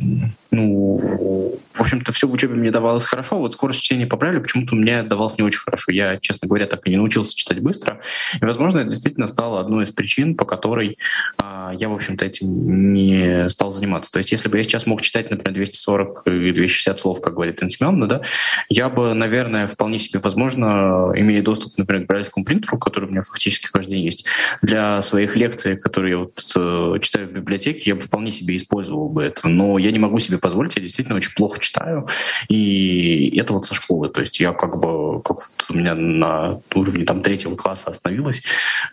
ну, 0.52 1.45
в 1.76 1.82
общем-то, 1.82 2.12
все 2.12 2.28
в 2.28 2.32
учебе 2.32 2.56
мне 2.56 2.72
давалось 2.72 3.06
хорошо. 3.06 3.38
Вот 3.40 3.54
скорость 3.54 3.82
чтения 3.82 4.08
по 4.08 4.16
Брайлю 4.16 4.42
почему-то 4.42 4.76
мне 4.76 5.04
давалось 5.04 5.38
не 5.38 5.44
очень 5.44 5.60
хорошо. 5.60 5.92
Я, 5.92 6.18
честно 6.20 6.48
говоря, 6.48 6.68
так 6.68 6.88
и 6.88 6.90
не 6.90 6.98
научился 6.98 7.36
читать 7.36 7.60
быстро. 7.60 8.00
И, 8.42 8.46
возможно, 8.46 8.80
это 8.80 8.90
действительно 8.90 9.28
стало 9.28 9.60
одной 9.60 9.84
из 9.84 9.92
причин, 9.92 10.36
по 10.36 10.46
которой 10.46 10.98
а, 11.38 11.74
я, 11.78 11.90
в 11.90 11.94
общем-то, 11.94 12.26
этим 12.26 12.94
не 12.94 13.50
стал 13.50 13.72
заниматься. 13.72 14.12
То 14.12 14.20
есть, 14.20 14.32
если 14.32 14.48
бы 14.48 14.58
я 14.58 14.64
сейчас 14.64 14.86
мог 14.86 15.02
читать, 15.02 15.30
например, 15.30 15.54
240 15.56 16.28
и 16.28 16.52
260 16.52 17.00
слов, 17.00 17.22
как 17.22 17.34
говорит 17.34 17.62
Интименна, 17.62 18.08
да, 18.08 18.22
я 18.70 18.90
бы, 18.90 19.14
наверное, 19.14 19.68
вполне 19.68 20.00
себе 20.00 20.20
возможно, 20.20 21.12
имея 21.16 21.42
доступ, 21.42 21.78
например, 21.78 22.06
к 22.06 22.08
брайлевскому 22.08 22.46
принтеру, 22.46 22.78
который 22.78 23.06
у 23.06 23.12
меня 23.12 23.22
фактически 23.22 23.70
каждый 23.72 23.92
день 23.92 24.06
есть, 24.06 24.26
для 24.62 25.02
своих 25.02 25.36
лекций, 25.36 25.78
которые 25.78 26.12
я 26.12 26.18
вот, 26.20 26.42
э, 26.56 27.00
читаю 27.02 27.28
в 27.28 27.32
библиотеке, 27.32 27.84
я 27.86 27.96
бы 27.96 28.02
вполне 28.02 28.32
себе 28.32 28.56
использовал 28.56 29.10
бы 29.10 29.24
это. 29.24 29.48
Но 29.48 29.78
я 29.78 29.92
не 29.92 30.00
могу 30.00 30.20
себе 30.20 30.38
позволить, 30.38 30.76
я 30.76 30.82
действительно 30.82 31.18
очень 31.18 31.34
плохо 31.36 31.60
читаю. 31.66 32.08
И 32.48 33.38
это 33.38 33.54
вот 33.54 33.66
со 33.66 33.74
школы. 33.74 34.10
То 34.10 34.22
есть 34.22 34.40
я 34.40 34.54
как 34.54 34.78
бы, 34.78 35.22
как 35.22 35.38
вот 35.38 35.66
у 35.70 35.74
меня 35.74 35.96
на 35.96 36.62
уровне 36.74 37.06
там 37.06 37.22
третьего 37.22 37.56
класса 37.56 37.90
остановилось 37.90 38.44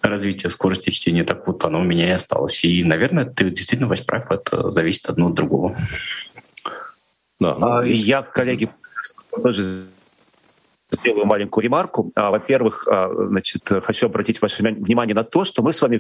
развитие 0.03 0.51
скорости 0.51 0.91
чтения, 0.91 1.25
так 1.25 1.47
вот 1.47 1.65
оно 1.65 1.81
у 1.81 1.85
меня 1.85 2.09
и 2.09 2.13
осталось. 2.13 2.65
И, 2.65 2.85
наверное, 2.85 3.25
ты 3.25 3.51
действительно, 3.51 3.89
Вась, 3.89 4.01
прав, 4.01 4.31
это 4.31 4.71
зависит 4.71 5.07
одно 5.07 5.29
от 5.29 5.35
другого. 5.35 5.77
Да, 7.41 7.57
ну, 7.59 7.79
а, 7.79 7.85
я, 7.85 8.23
коллеги, 8.23 8.71
тоже 9.43 9.87
сделаю 10.91 11.27
маленькую 11.27 11.65
ремарку. 11.65 12.13
А, 12.15 12.31
во-первых, 12.31 12.87
а, 12.89 13.11
значит, 13.29 13.69
хочу 13.83 14.07
обратить 14.07 14.41
ваше 14.41 14.63
внимание 14.63 15.15
на 15.15 15.25
то, 15.25 15.45
что 15.45 15.63
мы 15.63 15.73
с 15.73 15.83
вами 15.83 15.99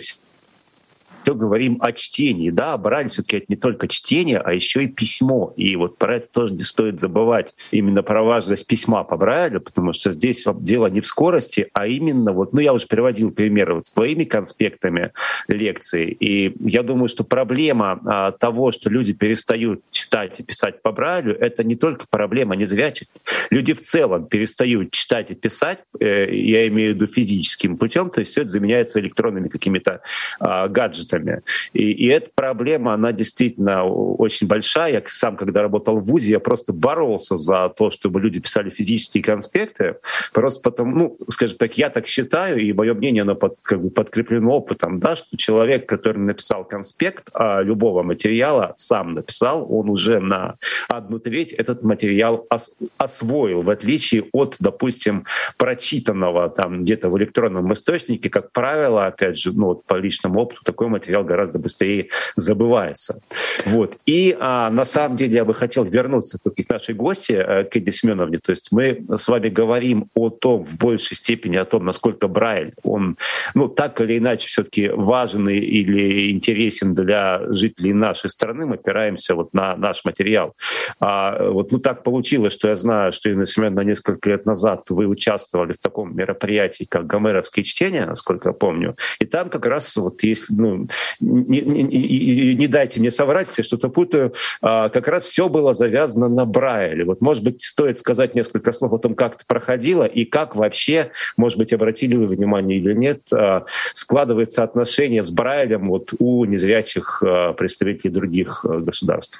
все 1.22 1.34
говорим 1.34 1.78
о 1.80 1.92
чтении. 1.92 2.50
Да, 2.50 2.76
Брайль 2.76 3.08
все-таки 3.08 3.38
это 3.38 3.46
не 3.48 3.56
только 3.56 3.88
чтение, 3.88 4.38
а 4.38 4.52
еще 4.52 4.84
и 4.84 4.86
письмо. 4.86 5.52
И 5.56 5.76
вот 5.76 5.98
про 5.98 6.16
это 6.16 6.28
тоже 6.28 6.54
не 6.54 6.64
стоит 6.64 7.00
забывать. 7.00 7.54
Именно 7.70 8.02
про 8.02 8.22
важность 8.22 8.66
письма 8.66 9.04
по 9.04 9.16
Брайлю, 9.16 9.60
потому 9.60 9.92
что 9.92 10.10
здесь 10.10 10.44
дело 10.60 10.86
не 10.86 11.00
в 11.00 11.06
скорости, 11.06 11.68
а 11.72 11.86
именно 11.86 12.32
вот, 12.32 12.52
ну 12.52 12.60
я 12.60 12.72
уже 12.72 12.86
приводил 12.86 13.30
примеры 13.30 13.74
вот 13.74 13.86
своими 13.86 14.24
конспектами 14.24 15.12
лекции. 15.48 16.10
И 16.10 16.54
я 16.60 16.82
думаю, 16.82 17.08
что 17.08 17.24
проблема 17.24 18.00
а, 18.04 18.32
того, 18.32 18.72
что 18.72 18.90
люди 18.90 19.12
перестают 19.12 19.82
читать 19.90 20.40
и 20.40 20.42
писать 20.42 20.82
по 20.82 20.92
Брайлю, 20.92 21.36
это 21.38 21.64
не 21.64 21.76
только 21.76 22.06
проблема 22.08 22.56
незрячих. 22.56 23.08
Люди 23.50 23.72
в 23.72 23.80
целом 23.80 24.26
перестают 24.26 24.90
читать 24.90 25.30
и 25.30 25.34
писать, 25.34 25.80
э, 26.00 26.34
я 26.34 26.66
имею 26.68 26.92
в 26.92 26.96
виду 26.96 27.06
физическим 27.06 27.76
путем, 27.76 28.10
то 28.10 28.20
есть 28.20 28.32
все 28.32 28.42
это 28.42 28.50
заменяется 28.50 29.00
электронными 29.00 29.48
какими-то 29.48 30.02
а, 30.40 30.68
гаджетами 30.68 31.12
гаджетами. 31.22 31.42
И, 31.72 31.92
и 31.92 32.06
эта 32.08 32.30
проблема, 32.34 32.94
она 32.94 33.12
действительно 33.12 33.84
очень 33.84 34.46
большая. 34.46 34.92
Я 34.92 35.02
сам, 35.06 35.36
когда 35.36 35.62
работал 35.62 35.98
в 35.98 36.04
ВУЗе, 36.04 36.32
я 36.32 36.40
просто 36.40 36.72
боролся 36.72 37.36
за 37.36 37.68
то, 37.68 37.90
чтобы 37.90 38.20
люди 38.20 38.40
писали 38.40 38.70
физические 38.70 39.22
конспекты. 39.22 39.96
Просто 40.32 40.62
потому, 40.62 40.96
ну, 40.96 41.18
скажем 41.28 41.58
так, 41.58 41.78
я 41.78 41.90
так 41.90 42.06
считаю, 42.06 42.60
и 42.60 42.72
мое 42.72 42.94
мнение, 42.94 43.22
оно 43.22 43.34
под, 43.34 43.58
как 43.62 43.82
бы 43.82 43.90
подкреплено 43.90 44.56
опытом, 44.56 44.98
да, 44.98 45.16
что 45.16 45.36
человек, 45.36 45.88
который 45.88 46.18
написал 46.18 46.64
конспект 46.64 47.30
а, 47.34 47.62
любого 47.62 48.02
материала, 48.02 48.72
сам 48.76 49.14
написал, 49.14 49.66
он 49.72 49.88
уже 49.88 50.20
на 50.20 50.56
одну 50.88 51.18
треть 51.18 51.52
этот 51.52 51.82
материал 51.82 52.46
ос, 52.50 52.76
освоил, 52.98 53.62
в 53.62 53.70
отличие 53.70 54.24
от, 54.32 54.56
допустим, 54.58 55.24
прочитанного 55.56 56.48
там 56.48 56.82
где-то 56.82 57.08
в 57.08 57.18
электронном 57.18 57.72
источнике, 57.72 58.30
как 58.30 58.52
правило, 58.52 59.06
опять 59.06 59.38
же, 59.38 59.52
ну, 59.52 59.66
вот 59.66 59.84
по 59.84 59.94
личному 59.94 60.40
опыту, 60.40 60.62
такой 60.64 60.88
материал 60.88 61.01
материал 61.02 61.24
гораздо 61.24 61.58
быстрее 61.58 62.08
забывается. 62.36 63.20
Вот. 63.66 63.96
И 64.06 64.36
а, 64.38 64.70
на 64.70 64.84
самом 64.84 65.16
деле 65.16 65.34
я 65.34 65.44
бы 65.44 65.54
хотел 65.54 65.84
вернуться 65.84 66.38
к 66.38 66.70
нашей 66.70 66.94
гости, 66.94 67.32
э, 67.32 67.64
к 67.64 67.76
Эдди 67.76 67.90
Семеновне. 67.90 68.38
То 68.38 68.52
есть 68.52 68.72
мы 68.72 69.04
с 69.16 69.28
вами 69.28 69.48
говорим 69.48 70.08
о 70.14 70.30
том, 70.30 70.64
в 70.64 70.78
большей 70.78 71.16
степени 71.16 71.56
о 71.56 71.64
том, 71.64 71.84
насколько 71.84 72.28
Брайль, 72.28 72.72
он 72.82 73.16
ну, 73.54 73.68
так 73.68 74.00
или 74.00 74.18
иначе 74.18 74.48
все-таки 74.48 74.88
важен 74.88 75.48
или 75.48 76.30
интересен 76.30 76.94
для 76.94 77.42
жителей 77.52 77.92
нашей 77.92 78.30
страны. 78.30 78.66
Мы 78.66 78.76
опираемся 78.76 79.34
вот 79.34 79.52
на 79.52 79.76
наш 79.76 80.04
материал. 80.04 80.54
А, 81.00 81.50
вот 81.50 81.72
ну, 81.72 81.78
так 81.78 82.02
получилось, 82.04 82.52
что 82.52 82.68
я 82.68 82.76
знаю, 82.76 83.12
что, 83.12 83.30
Инна 83.30 83.46
Семеновна, 83.46 83.80
несколько 83.80 84.30
лет 84.30 84.46
назад 84.46 84.84
вы 84.90 85.06
участвовали 85.06 85.72
в 85.72 85.78
таком 85.78 86.16
мероприятии, 86.16 86.86
как 86.88 87.06
гомеровские 87.06 87.64
чтения, 87.64 88.06
насколько 88.06 88.50
я 88.50 88.52
помню. 88.52 88.96
И 89.18 89.26
там 89.26 89.50
как 89.50 89.66
раз 89.66 89.96
вот 89.96 90.22
есть 90.22 90.46
ну, 90.50 90.86
не, 91.20 91.60
не, 91.60 92.54
не 92.54 92.66
дайте 92.66 93.00
мне 93.00 93.10
соврать, 93.10 93.48
если 93.48 93.62
что-то 93.62 93.88
путаю, 93.88 94.32
а, 94.60 94.88
как 94.88 95.08
раз 95.08 95.24
все 95.24 95.48
было 95.48 95.72
завязано 95.72 96.28
на 96.28 96.44
Брайле. 96.44 97.04
Вот, 97.04 97.20
может 97.20 97.44
быть, 97.44 97.62
стоит 97.62 97.98
сказать 97.98 98.34
несколько 98.34 98.72
слов 98.72 98.92
о 98.92 98.98
том, 98.98 99.14
как 99.14 99.36
это 99.36 99.44
проходило 99.46 100.04
и 100.04 100.24
как 100.24 100.56
вообще, 100.56 101.10
может 101.36 101.58
быть, 101.58 101.72
обратили 101.72 102.16
вы 102.16 102.26
внимание 102.26 102.78
или 102.78 102.92
нет, 102.92 103.32
а, 103.32 103.64
складывается 103.94 104.62
отношение 104.62 105.22
с 105.22 105.30
Брайлем 105.30 105.88
вот 105.88 106.12
у 106.18 106.44
незрячих 106.44 107.22
а, 107.24 107.52
представителей 107.52 108.10
других 108.12 108.64
государств. 108.64 109.38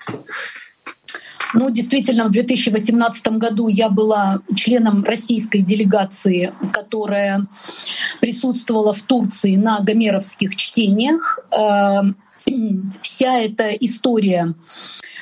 Ну, 1.54 1.70
действительно, 1.70 2.24
в 2.24 2.30
2018 2.30 3.28
году 3.38 3.68
я 3.68 3.88
была 3.88 4.40
членом 4.54 5.04
российской 5.04 5.58
делегации, 5.58 6.52
которая 6.72 7.46
присутствовала 8.20 8.92
в 8.92 9.02
Турции 9.02 9.56
на 9.56 9.80
гомеровских 9.80 10.56
чтениях. 10.56 11.38
Эм, 11.50 12.16
вся 13.02 13.38
эта 13.38 13.68
история 13.68 14.54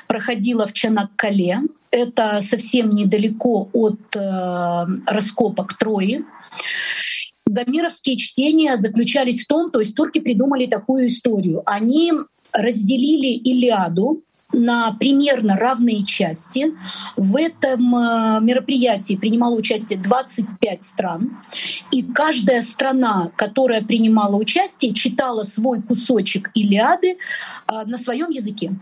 проходила 0.07 0.67
в 0.67 0.73
Чанаккале. 0.73 1.61
Это 1.91 2.41
совсем 2.41 2.91
недалеко 2.91 3.69
от 3.73 4.01
э, 4.15 4.87
раскопок 5.07 5.77
Трои. 5.77 6.25
Гомеровские 7.47 8.17
чтения 8.17 8.77
заключались 8.77 9.43
в 9.45 9.49
том, 9.49 9.73
то 9.73 9.81
есть 9.81 9.97
турки 9.97 10.21
придумали 10.21 10.67
такую 10.67 11.07
историю. 11.07 11.63
Они 11.67 12.13
разделили 12.53 13.29
Илиаду 13.29 14.23
на 14.53 14.93
примерно 14.93 15.57
равные 15.57 16.05
части. 16.05 16.75
В 17.17 17.37
этом 17.37 17.95
э, 17.95 18.41
мероприятии 18.41 19.17
принимало 19.17 19.55
участие 19.55 19.99
25 19.99 20.83
стран. 20.83 21.39
И 21.91 22.03
каждая 22.03 22.61
страна, 22.61 23.31
которая 23.37 23.83
принимала 23.83 24.37
участие, 24.37 24.95
читала 24.95 25.43
свой 25.43 25.83
кусочек 25.83 26.51
Илиады 26.55 27.13
э, 27.13 27.17
на 27.85 27.99
своем 27.99 28.31
языке 28.31 28.73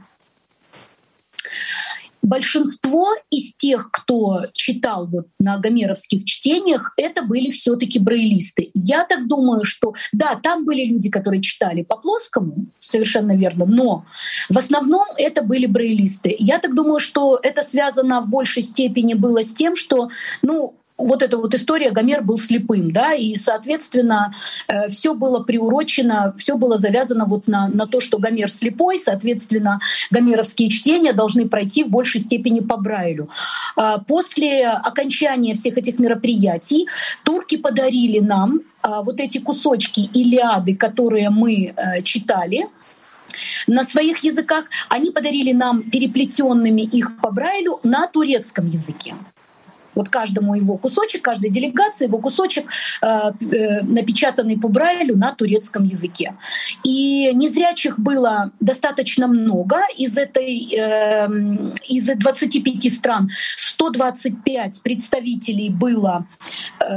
большинство 2.23 3.15
из 3.31 3.55
тех, 3.55 3.91
кто 3.91 4.47
читал 4.53 5.07
вот 5.07 5.27
на 5.39 5.59
гомеровских 5.59 6.25
чтениях, 6.25 6.93
это 6.97 7.23
были 7.23 7.51
все 7.51 7.77
таки 7.77 7.99
брейлисты. 7.99 8.71
Я 8.75 9.05
так 9.05 9.27
думаю, 9.29 9.65
что 9.65 9.95
да, 10.13 10.39
там 10.43 10.65
были 10.65 10.85
люди, 10.85 11.11
которые 11.11 11.41
читали 11.41 11.83
по 11.83 11.97
плоскому, 11.97 12.67
совершенно 12.79 13.37
верно, 13.37 13.67
но 13.67 14.05
в 14.49 14.59
основном 14.59 15.07
это 15.17 15.43
были 15.43 15.67
брейлисты. 15.67 16.35
Я 16.39 16.59
так 16.59 16.75
думаю, 16.75 17.01
что 17.01 17.39
это 17.43 17.63
связано 17.63 18.21
в 18.21 18.29
большей 18.29 18.63
степени 18.63 19.15
было 19.15 19.43
с 19.43 19.55
тем, 19.55 19.77
что 19.77 20.11
ну, 20.43 20.75
вот 20.99 21.23
эта 21.23 21.39
вот 21.39 21.55
история, 21.55 21.91
Гомер 21.91 22.23
был 22.23 22.39
слепым, 22.39 22.93
да, 22.93 23.15
и, 23.15 23.35
соответственно, 23.37 24.35
э, 24.67 24.89
все 24.89 25.15
было 25.15 25.41
приурочено, 25.41 26.35
все 26.37 26.57
было 26.57 26.77
завязано 26.77 27.25
вот 27.25 27.47
на, 27.47 27.69
на 27.69 27.87
то, 27.87 28.01
что 28.01 28.19
Гомер 28.19 28.51
слепой, 28.51 28.99
соответственно, 28.99 29.81
гомеровские 30.11 30.69
чтения 30.69 31.13
должны 31.13 31.49
пройти 31.49 31.85
в 31.85 31.89
большей 31.89 32.21
степени 32.21 32.61
по 32.61 32.77
Брайлю. 32.77 33.29
А 33.77 33.99
после 33.99 34.67
окончания 34.69 35.55
всех 35.55 35.79
этих 35.79 36.01
мероприятий 36.01 36.89
турки 37.23 37.57
подарили 37.57 38.19
нам 38.19 38.61
а, 38.83 39.03
вот 39.03 39.21
эти 39.21 39.39
кусочки 39.39 40.01
Илиады, 40.01 40.77
которые 40.77 41.31
мы 41.31 41.75
э, 41.77 42.03
читали, 42.03 42.67
на 43.67 43.85
своих 43.85 44.19
языках, 44.19 44.65
они 44.89 45.11
подарили 45.11 45.53
нам 45.53 45.83
переплетенными 45.83 46.83
их 46.83 47.21
по 47.21 47.31
Брайлю 47.31 47.79
на 47.85 48.07
турецком 48.07 48.67
языке. 48.67 49.15
Вот 49.99 50.09
каждому 50.09 50.55
его 50.55 50.77
кусочек, 50.77 51.23
каждой 51.23 51.51
делегации 51.51 52.07
его 52.07 52.19
кусочек 52.19 52.71
э, 53.03 53.07
э, 53.07 53.83
напечатанный 53.83 54.57
по 54.57 54.69
Брайлю 54.69 55.17
на 55.17 55.35
турецком 55.35 55.83
языке. 55.83 56.37
И 56.85 57.33
незрячих 57.35 57.99
было 57.99 58.53
достаточно 58.61 59.27
много. 59.27 59.79
Из 59.97 60.17
этой 60.17 60.73
э, 60.73 61.29
из 61.89 62.07
25 62.07 62.93
стран 62.93 63.29
125 63.57 64.83
представителей 64.85 65.71
было 65.71 66.27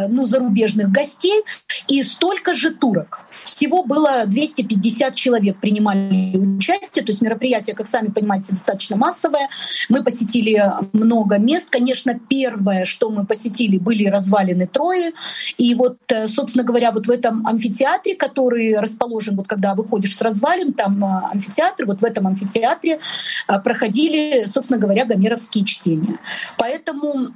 ну, 0.09 0.25
зарубежных 0.25 0.91
гостей 0.91 1.43
и 1.87 2.03
столько 2.03 2.53
же 2.53 2.71
турок. 2.71 3.21
Всего 3.43 3.83
было 3.83 4.23
250 4.25 5.15
человек 5.15 5.57
принимали 5.59 6.37
участие, 6.37 7.03
то 7.03 7.11
есть 7.11 7.21
мероприятие, 7.21 7.75
как 7.75 7.87
сами 7.87 8.07
понимаете, 8.07 8.51
достаточно 8.51 8.95
массовое. 8.95 9.49
Мы 9.89 10.03
посетили 10.03 10.63
много 10.93 11.37
мест. 11.37 11.69
Конечно, 11.69 12.19
первое, 12.29 12.85
что 12.85 13.09
мы 13.09 13.25
посетили, 13.25 13.77
были 13.77 14.05
развалины 14.05 14.67
Трои. 14.67 15.13
И 15.57 15.75
вот, 15.75 15.97
э, 16.09 16.27
собственно 16.27 16.63
говоря, 16.63 16.91
вот 16.91 17.07
в 17.07 17.11
этом 17.11 17.45
амфитеатре, 17.47 18.15
который 18.15 18.77
расположен, 18.77 19.35
вот 19.35 19.47
когда 19.47 19.73
выходишь 19.73 20.15
с 20.15 20.21
развалин, 20.21 20.73
там 20.73 21.03
э, 21.03 21.31
амфитеатр, 21.31 21.85
вот 21.85 22.01
в 22.01 22.05
этом 22.05 22.27
амфитеатре 22.27 22.99
э, 23.47 23.59
проходили, 23.59 24.45
собственно 24.45 24.79
говоря, 24.79 25.05
гомеровские 25.05 25.65
чтения. 25.65 26.19
Поэтому 26.57 27.33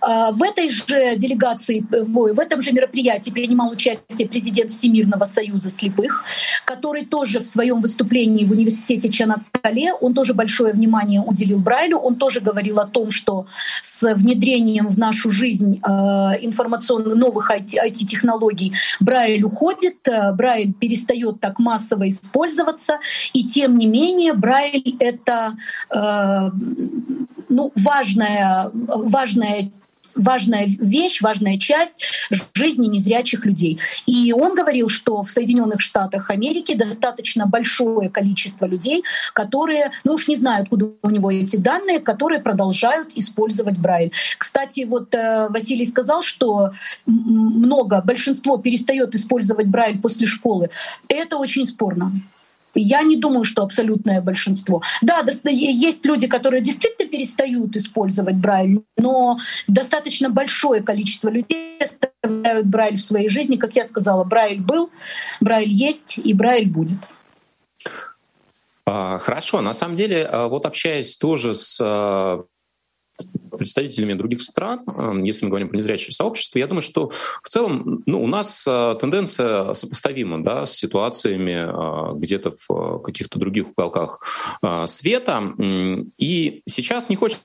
в 0.00 0.42
этой 0.42 0.68
же 0.68 1.16
делегации, 1.16 1.84
в 1.90 2.38
этом 2.38 2.62
же 2.62 2.72
мероприятии 2.72 3.30
принимал 3.30 3.70
участие 3.70 4.28
президент 4.28 4.70
Всемирного 4.70 5.24
союза 5.24 5.70
слепых, 5.70 6.24
который 6.64 7.04
тоже 7.04 7.40
в 7.40 7.46
своем 7.46 7.80
выступлении 7.80 8.44
в 8.44 8.52
университете 8.52 9.08
Чанакале, 9.08 9.92
он 9.94 10.14
тоже 10.14 10.34
большое 10.34 10.72
внимание 10.72 11.20
уделил 11.20 11.58
Брайлю, 11.58 11.98
он 11.98 12.16
тоже 12.16 12.40
говорил 12.40 12.78
о 12.80 12.86
том, 12.86 13.10
что 13.10 13.46
с 13.80 14.14
внедрением 14.14 14.88
в 14.88 14.98
нашу 14.98 15.30
жизнь 15.30 15.80
а, 15.82 16.34
информационных 16.40 17.14
новых 17.14 17.50
IT-технологий 17.50 18.72
Брайль 19.00 19.44
уходит, 19.44 20.06
а, 20.08 20.32
Брайль 20.32 20.72
перестает 20.72 21.40
так 21.40 21.58
массово 21.58 22.08
использоваться, 22.08 22.98
и 23.32 23.44
тем 23.44 23.76
не 23.76 23.86
менее 23.86 24.34
Брайль— 24.34 24.96
это 25.00 25.56
ну, 27.48 27.72
важная, 27.76 28.70
важная 28.72 29.70
важная 30.16 30.66
вещь, 30.66 31.20
важная 31.20 31.58
часть 31.58 32.02
жизни 32.54 32.86
незрячих 32.86 33.44
людей. 33.44 33.78
И 34.06 34.32
он 34.32 34.54
говорил, 34.54 34.88
что 34.88 35.22
в 35.22 35.30
Соединенных 35.30 35.80
Штатах 35.80 36.30
Америки 36.30 36.74
достаточно 36.74 37.46
большое 37.46 38.08
количество 38.08 38.66
людей, 38.66 39.04
которые, 39.34 39.92
ну 40.04 40.14
уж 40.14 40.26
не 40.28 40.36
знаю, 40.36 40.62
откуда 40.62 40.90
у 41.02 41.10
него 41.10 41.30
эти 41.30 41.56
данные, 41.56 42.00
которые 42.00 42.40
продолжают 42.40 43.10
использовать 43.14 43.78
Брайль. 43.78 44.12
Кстати, 44.38 44.84
вот 44.84 45.14
э, 45.14 45.48
Василий 45.50 45.84
сказал, 45.84 46.22
что 46.22 46.72
много, 47.04 48.00
большинство 48.00 48.56
перестает 48.56 49.14
использовать 49.14 49.66
Брайль 49.66 49.98
после 49.98 50.26
школы. 50.26 50.70
Это 51.08 51.36
очень 51.36 51.66
спорно. 51.66 52.12
Я 52.76 53.02
не 53.02 53.16
думаю, 53.16 53.44
что 53.44 53.62
абсолютное 53.62 54.20
большинство. 54.20 54.82
Да, 55.02 55.24
есть 55.44 56.04
люди, 56.04 56.26
которые 56.26 56.62
действительно 56.62 57.08
перестают 57.08 57.74
использовать 57.76 58.36
Брайль, 58.36 58.82
но 58.96 59.38
достаточно 59.66 60.28
большое 60.30 60.82
количество 60.82 61.28
людей 61.28 61.78
оставляют 61.80 62.66
Брайль 62.66 62.96
в 62.96 63.02
своей 63.02 63.28
жизни. 63.28 63.56
Как 63.56 63.74
я 63.76 63.84
сказала, 63.84 64.24
Брайль 64.24 64.60
был, 64.60 64.90
Брайль 65.40 65.70
есть 65.70 66.18
и 66.18 66.32
Брайль 66.34 66.68
будет. 66.68 67.08
А, 68.86 69.18
хорошо, 69.18 69.60
на 69.62 69.72
самом 69.72 69.96
деле, 69.96 70.24
а, 70.24 70.46
вот 70.46 70.64
общаясь 70.64 71.16
тоже 71.16 71.54
с 71.54 71.80
а, 71.82 72.44
представителями 73.56 74.14
других 74.14 74.42
стран, 74.42 74.82
эм, 74.86 75.24
если 75.24 75.44
мы 75.44 75.50
говорим 75.50 75.68
про 75.68 75.76
незрячее 75.76 76.12
сообщество, 76.12 76.58
я 76.58 76.66
думаю, 76.66 76.82
что 76.82 77.10
в 77.42 77.48
целом 77.48 78.02
ну, 78.06 78.22
у 78.22 78.26
нас 78.26 78.66
э, 78.66 78.96
тенденция 79.00 79.72
сопоставима 79.72 80.42
да, 80.42 80.66
с 80.66 80.74
ситуациями 80.74 81.52
э, 81.52 82.18
где-то 82.18 82.50
в 82.50 82.70
э, 82.70 83.02
каких-то 83.02 83.38
других 83.38 83.66
уголках 83.70 84.22
света. 84.86 85.54
И 86.18 86.62
сейчас 86.66 87.08
не 87.08 87.16
хочется 87.16 87.44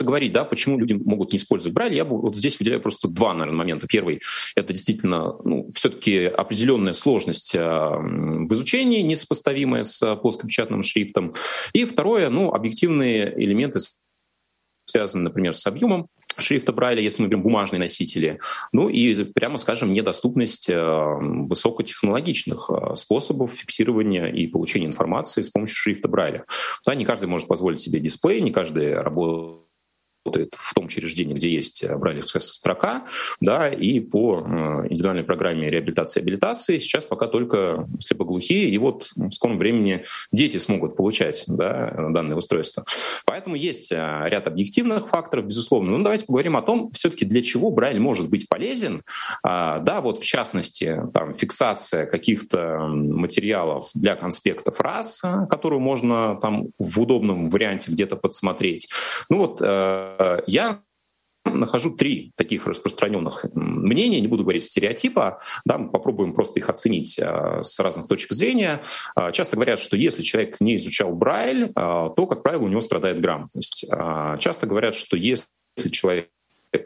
говорить, 0.00 0.32
да, 0.32 0.44
почему 0.44 0.78
люди 0.78 0.94
могут 0.94 1.32
не 1.32 1.38
использовать 1.38 1.74
Брайль, 1.74 1.94
я 1.94 2.04
бы 2.04 2.20
вот 2.20 2.34
здесь 2.36 2.58
выделяю 2.58 2.80
просто 2.80 3.08
два, 3.08 3.34
наверное, 3.34 3.58
момента. 3.58 3.86
Первый— 3.86 4.20
это 4.56 4.72
действительно 4.72 5.36
ну, 5.44 5.70
все-таки 5.74 6.24
определенная 6.24 6.92
сложность 6.92 7.54
в 7.54 8.52
изучении, 8.52 9.02
несопоставимая 9.02 9.82
с 9.82 10.16
плоскопечатным 10.16 10.82
шрифтом. 10.82 11.30
И 11.72 11.84
второе, 11.84 12.30
ну, 12.30 12.52
объективные 12.52 13.32
элементы, 13.36 13.80
связаны, 14.92 15.24
например, 15.24 15.54
с 15.54 15.66
объемом 15.66 16.08
шрифта 16.38 16.72
Брайля, 16.72 17.02
если 17.02 17.22
мы 17.22 17.28
берем 17.28 17.42
бумажные 17.42 17.80
носители. 17.80 18.38
Ну 18.72 18.88
и, 18.88 19.24
прямо 19.24 19.58
скажем, 19.58 19.92
недоступность 19.92 20.68
э, 20.70 20.78
высокотехнологичных 20.78 22.70
э, 22.70 22.94
способов 22.94 23.52
фиксирования 23.52 24.26
и 24.26 24.46
получения 24.46 24.86
информации 24.86 25.42
с 25.42 25.50
помощью 25.50 25.76
шрифта 25.76 26.08
Брайля. 26.08 26.44
Да, 26.86 26.94
не 26.94 27.04
каждый 27.04 27.26
может 27.26 27.48
позволить 27.48 27.80
себе 27.80 28.00
дисплей, 28.00 28.40
не 28.40 28.50
каждый 28.50 28.94
работает 28.94 29.71
работает 30.24 30.54
в 30.56 30.74
том 30.74 30.86
учреждении, 30.86 31.34
где 31.34 31.48
есть 31.48 31.84
брайлевская 31.88 32.40
строка, 32.40 33.04
да, 33.40 33.68
и 33.68 34.00
по 34.00 34.40
индивидуальной 34.88 35.24
программе 35.24 35.70
реабилитации 35.70 36.20
и 36.20 36.22
абилитации 36.22 36.78
сейчас 36.78 37.04
пока 37.04 37.26
только 37.26 37.88
слепоглухие, 37.98 38.68
и 38.68 38.78
вот 38.78 39.10
в 39.16 39.30
скором 39.32 39.58
времени 39.58 40.04
дети 40.30 40.58
смогут 40.58 40.96
получать 40.96 41.44
да, 41.46 42.08
данное 42.10 42.36
устройство. 42.36 42.84
Поэтому 43.24 43.56
есть 43.56 43.92
ряд 43.92 44.46
объективных 44.46 45.08
факторов, 45.08 45.46
безусловно. 45.46 45.96
Но 45.96 46.04
давайте 46.04 46.26
поговорим 46.26 46.56
о 46.56 46.62
том, 46.62 46.90
все-таки 46.92 47.24
для 47.24 47.42
чего 47.42 47.70
Брайль 47.70 48.00
может 48.00 48.28
быть 48.28 48.48
полезен. 48.48 49.02
Да, 49.42 50.00
вот 50.02 50.20
в 50.20 50.24
частности, 50.24 51.02
там, 51.12 51.34
фиксация 51.34 52.06
каких-то 52.06 52.78
материалов 52.88 53.90
для 53.94 54.16
конспектов 54.16 54.80
раз, 54.80 55.22
которую 55.50 55.80
можно 55.80 56.38
там 56.40 56.68
в 56.78 57.00
удобном 57.00 57.50
варианте 57.50 57.90
где-то 57.90 58.16
подсмотреть. 58.16 58.88
Ну 59.28 59.38
вот 59.38 59.60
э, 59.62 60.11
я 60.46 60.82
нахожу 61.44 61.96
три 61.96 62.32
таких 62.36 62.66
распространенных 62.66 63.46
мнения, 63.54 64.20
не 64.20 64.28
буду 64.28 64.42
говорить 64.42 64.64
стереотипа, 64.64 65.40
да, 65.64 65.78
мы 65.78 65.90
попробуем 65.90 66.34
просто 66.34 66.60
их 66.60 66.68
оценить 66.68 67.18
а, 67.20 67.62
с 67.62 67.78
разных 67.80 68.06
точек 68.06 68.32
зрения. 68.32 68.82
А, 69.14 69.32
часто 69.32 69.56
говорят, 69.56 69.78
что 69.78 69.96
если 69.96 70.22
человек 70.22 70.60
не 70.60 70.76
изучал 70.76 71.14
Брайль, 71.14 71.72
а, 71.74 72.10
то, 72.10 72.26
как 72.26 72.42
правило, 72.42 72.62
у 72.62 72.68
него 72.68 72.80
страдает 72.80 73.20
грамотность. 73.20 73.86
Часто 74.38 74.66
говорят, 74.66 74.94
что 74.94 75.16
если 75.16 75.46
человек 75.90 76.28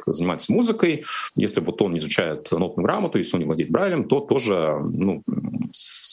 занимается 0.06 0.52
музыкой, 0.52 1.04
если 1.36 1.60
вот 1.60 1.80
он 1.82 1.96
изучает 1.96 2.50
нотную 2.50 2.84
грамоту, 2.84 3.18
если 3.18 3.36
он 3.36 3.40
не 3.40 3.46
владеет 3.46 3.70
Брайлем, 3.70 4.08
то 4.08 4.20
тоже 4.20 4.78
ну, 4.80 5.22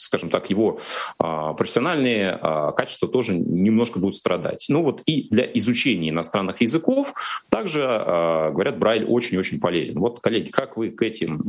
скажем 0.04 0.30
так, 0.30 0.50
его 0.50 0.78
а, 1.18 1.54
профессиональные 1.54 2.38
а, 2.40 2.72
качества 2.72 3.08
тоже 3.08 3.36
немножко 3.36 3.98
будут 3.98 4.16
страдать. 4.16 4.66
Ну 4.68 4.82
вот 4.82 5.02
и 5.06 5.28
для 5.30 5.44
изучения 5.54 6.10
иностранных 6.10 6.60
языков 6.60 7.14
также, 7.48 7.84
а, 7.84 8.50
говорят, 8.50 8.78
Брайль 8.78 9.04
очень-очень 9.04 9.60
полезен. 9.60 9.98
Вот, 9.98 10.20
коллеги, 10.20 10.50
как 10.50 10.76
вы 10.76 10.90
к 10.90 11.02
этим 11.02 11.42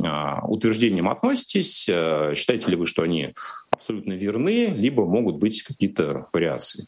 утверждениям 0.48 1.08
относитесь? 1.08 1.84
Считаете 1.84 2.70
ли 2.70 2.76
вы, 2.76 2.86
что 2.86 3.02
они 3.02 3.34
абсолютно 3.70 4.14
верны, 4.14 4.66
либо 4.66 5.04
могут 5.04 5.36
быть 5.36 5.62
какие-то 5.62 6.28
вариации? 6.32 6.86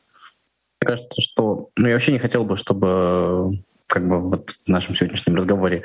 Мне 0.80 0.86
кажется, 0.92 1.20
что 1.20 1.70
ну, 1.76 1.88
я 1.88 1.94
вообще 1.94 2.12
не 2.12 2.18
хотел 2.18 2.44
бы, 2.44 2.56
чтобы 2.56 3.58
как 3.88 4.06
бы 4.06 4.20
вот 4.20 4.50
в 4.50 4.68
нашем 4.68 4.94
сегодняшнем 4.94 5.34
разговоре 5.34 5.82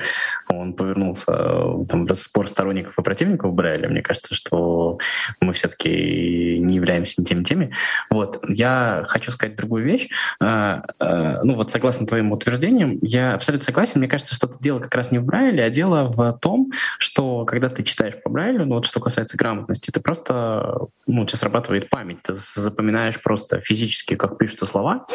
он 0.50 0.74
повернулся 0.74 1.26
э, 1.30 1.84
там, 1.88 2.06
в 2.06 2.16
спор 2.16 2.50
сторонников 2.50 3.00
и 3.00 3.02
противников 3.02 3.54
Брайля. 3.54 3.88
Мне 3.88 4.02
кажется, 4.02 4.36
что 4.36 5.00
мы 5.40 5.54
все-таки 5.54 6.60
не 6.60 6.76
являемся 6.76 7.22
ни 7.22 7.44
теми. 7.44 7.72
Вот. 8.10 8.44
Я 8.48 9.06
хочу 9.08 9.32
сказать 9.32 9.56
другую 9.56 9.86
вещь. 9.86 10.10
Э, 10.42 10.82
э, 11.00 11.44
ну 11.44 11.56
вот 11.56 11.72
согласно 11.72 12.06
твоим 12.06 12.34
утверждениям, 12.34 13.00
я 13.02 13.36
абсолютно 13.36 13.64
согласен. 13.64 14.00
Мне 14.02 14.10
кажется, 14.10 14.36
что 14.36 14.54
дело 14.60 14.80
как 14.80 14.94
раз 14.96 15.12
не 15.12 15.20
в 15.20 15.24
Брайле, 15.24 15.64
а 15.64 15.70
дело 15.70 16.12
в 16.12 16.38
том, 16.42 16.72
что 17.00 17.46
когда 17.46 17.70
ты 17.70 17.84
читаешь 17.84 18.22
по 18.22 18.30
Брайлю, 18.30 18.66
ну 18.66 18.76
вот 18.76 18.86
что 18.86 19.00
касается 19.00 19.38
грамотности, 19.38 19.92
ты 19.92 20.02
просто, 20.02 20.88
ну, 21.08 21.22
у 21.22 21.26
тебя 21.26 21.38
срабатывает 21.38 21.90
память, 21.90 22.22
ты 22.24 22.34
запоминаешь 22.36 23.22
просто 23.22 23.62
физически, 23.62 24.16
как 24.16 24.38
пишутся 24.38 24.66
слова, 24.66 25.06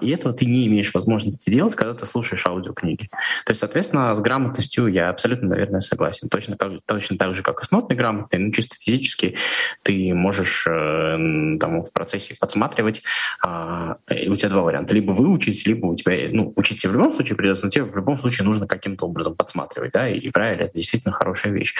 и 0.00 0.10
этого 0.10 0.34
ты 0.34 0.44
не 0.44 0.66
имеешь 0.66 0.92
возможности 0.92 1.50
делать, 1.50 1.74
когда 1.74 1.94
ты 1.94 2.04
слушаешь 2.04 2.17
слушаешь 2.18 2.46
аудиокниги. 2.46 3.08
То 3.44 3.50
есть, 3.50 3.60
соответственно, 3.60 4.14
с 4.14 4.20
грамотностью 4.20 4.88
я 4.88 5.08
абсолютно, 5.10 5.48
наверное, 5.48 5.80
согласен. 5.80 6.28
Точно 6.28 6.56
так, 6.56 6.72
точно 6.84 7.16
так 7.16 7.34
же, 7.34 7.42
как 7.42 7.62
и 7.62 7.64
с 7.64 7.70
нотной 7.70 7.96
грамотой, 7.96 8.40
ну, 8.40 8.52
чисто 8.52 8.74
физически 8.76 9.36
ты 9.82 10.12
можешь 10.14 10.66
э, 10.66 11.58
там, 11.60 11.82
в 11.82 11.92
процессе 11.92 12.36
подсматривать. 12.38 13.02
Э, 13.46 13.94
у 14.26 14.36
тебя 14.36 14.48
два 14.48 14.62
варианта. 14.62 14.94
Либо 14.94 15.12
выучить, 15.12 15.64
либо 15.66 15.86
у 15.86 15.96
тебя, 15.96 16.28
ну, 16.32 16.52
учить 16.56 16.82
тебе 16.82 16.90
в 16.90 16.94
любом 16.94 17.12
случае 17.12 17.36
придется, 17.36 17.66
но 17.66 17.70
тебе 17.70 17.84
в 17.84 17.96
любом 17.96 18.18
случае 18.18 18.46
нужно 18.46 18.66
каким-то 18.66 19.06
образом 19.06 19.36
подсматривать, 19.36 19.92
да, 19.92 20.08
и 20.08 20.30
правильно, 20.30 20.62
это 20.62 20.74
действительно 20.74 21.12
хорошая 21.12 21.52
вещь. 21.52 21.74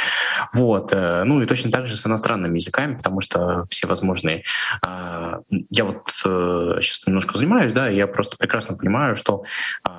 Вот. 0.54 0.92
Э, 0.92 1.24
ну, 1.24 1.42
и 1.42 1.46
точно 1.46 1.72
так 1.72 1.86
же 1.86 1.96
с 1.96 2.06
иностранными 2.06 2.58
языками, 2.58 2.94
потому 2.94 3.20
что 3.20 3.64
все 3.64 3.86
возможные... 3.88 4.44
Э, 4.86 5.38
я 5.70 5.84
вот 5.84 6.10
э, 6.24 6.78
сейчас 6.80 7.06
немножко 7.06 7.36
занимаюсь, 7.36 7.72
да, 7.72 7.90
и 7.90 7.96
я 7.96 8.06
просто 8.06 8.36
прекрасно 8.36 8.76
понимаю, 8.76 9.16
что 9.16 9.44
э, 9.84 9.90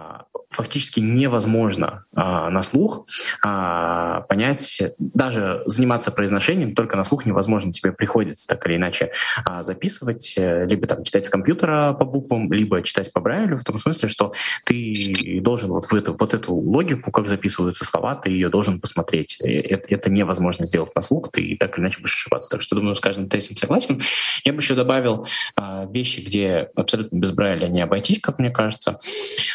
фактически 0.50 1.00
невозможно 1.00 2.06
а, 2.14 2.50
на 2.50 2.64
слух 2.64 3.06
а, 3.44 4.22
понять, 4.22 4.82
даже 4.98 5.62
заниматься 5.66 6.12
произношением 6.12 6.76
только 6.76 6.98
на 6.98 7.04
слух 7.04 7.26
невозможно. 7.26 7.72
Тебе 7.72 7.92
приходится 7.92 8.48
так 8.48 8.66
или 8.68 8.76
иначе 8.76 9.12
а, 9.46 9.64
записывать, 9.64 10.34
э, 10.38 10.66
либо 10.66 10.88
там 10.88 11.04
читать 11.04 11.26
с 11.28 11.30
компьютера 11.30 11.94
по 11.94 12.06
буквам, 12.06 12.52
либо 12.52 12.82
читать 12.82 13.14
по 13.14 13.22
Брайлю, 13.22 13.58
в 13.58 13.64
том 13.64 13.80
смысле, 13.80 14.10
что 14.10 14.34
ты 14.66 15.40
должен 15.42 15.70
вот, 15.70 15.86
в 15.86 15.94
эту, 15.94 16.16
вот 16.20 16.34
эту 16.34 16.54
логику, 16.54 17.12
как 17.12 17.30
записываются 17.30 17.86
слова, 17.86 18.16
ты 18.16 18.32
ее 18.32 18.50
должен 18.50 18.82
посмотреть. 18.82 19.40
Это, 19.42 19.88
это 19.88 20.10
невозможно 20.10 20.66
сделать 20.66 20.96
на 20.96 21.02
слух, 21.02 21.32
ты 21.32 21.56
так 21.60 21.78
или 21.78 21.84
иначе 21.84 22.00
будешь 22.00 22.16
ошибаться. 22.16 22.50
Так 22.50 22.62
что, 22.62 22.76
думаю, 22.76 22.96
с 22.96 23.00
каждым 23.00 23.30
тестом 23.30 23.56
согласен. 23.56 24.02
Я 24.44 24.54
бы 24.54 24.60
еще 24.60 24.74
добавил 24.74 25.28
а, 25.56 25.86
вещи, 25.86 26.22
где 26.22 26.70
абсолютно 26.76 27.20
без 27.20 27.32
Брайля 27.32 27.68
не 27.68 27.82
обойтись, 27.82 28.20
как 28.20 28.40
мне 28.40 28.50
кажется. 28.50 29.00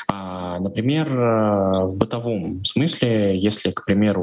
А, 0.08 0.60
например, 0.64 1.08
э, 1.08 1.86
в 1.86 1.96
бытовом 1.96 2.64
смысле, 2.64 3.38
если, 3.38 3.70
к 3.70 3.84
примеру, 3.84 4.22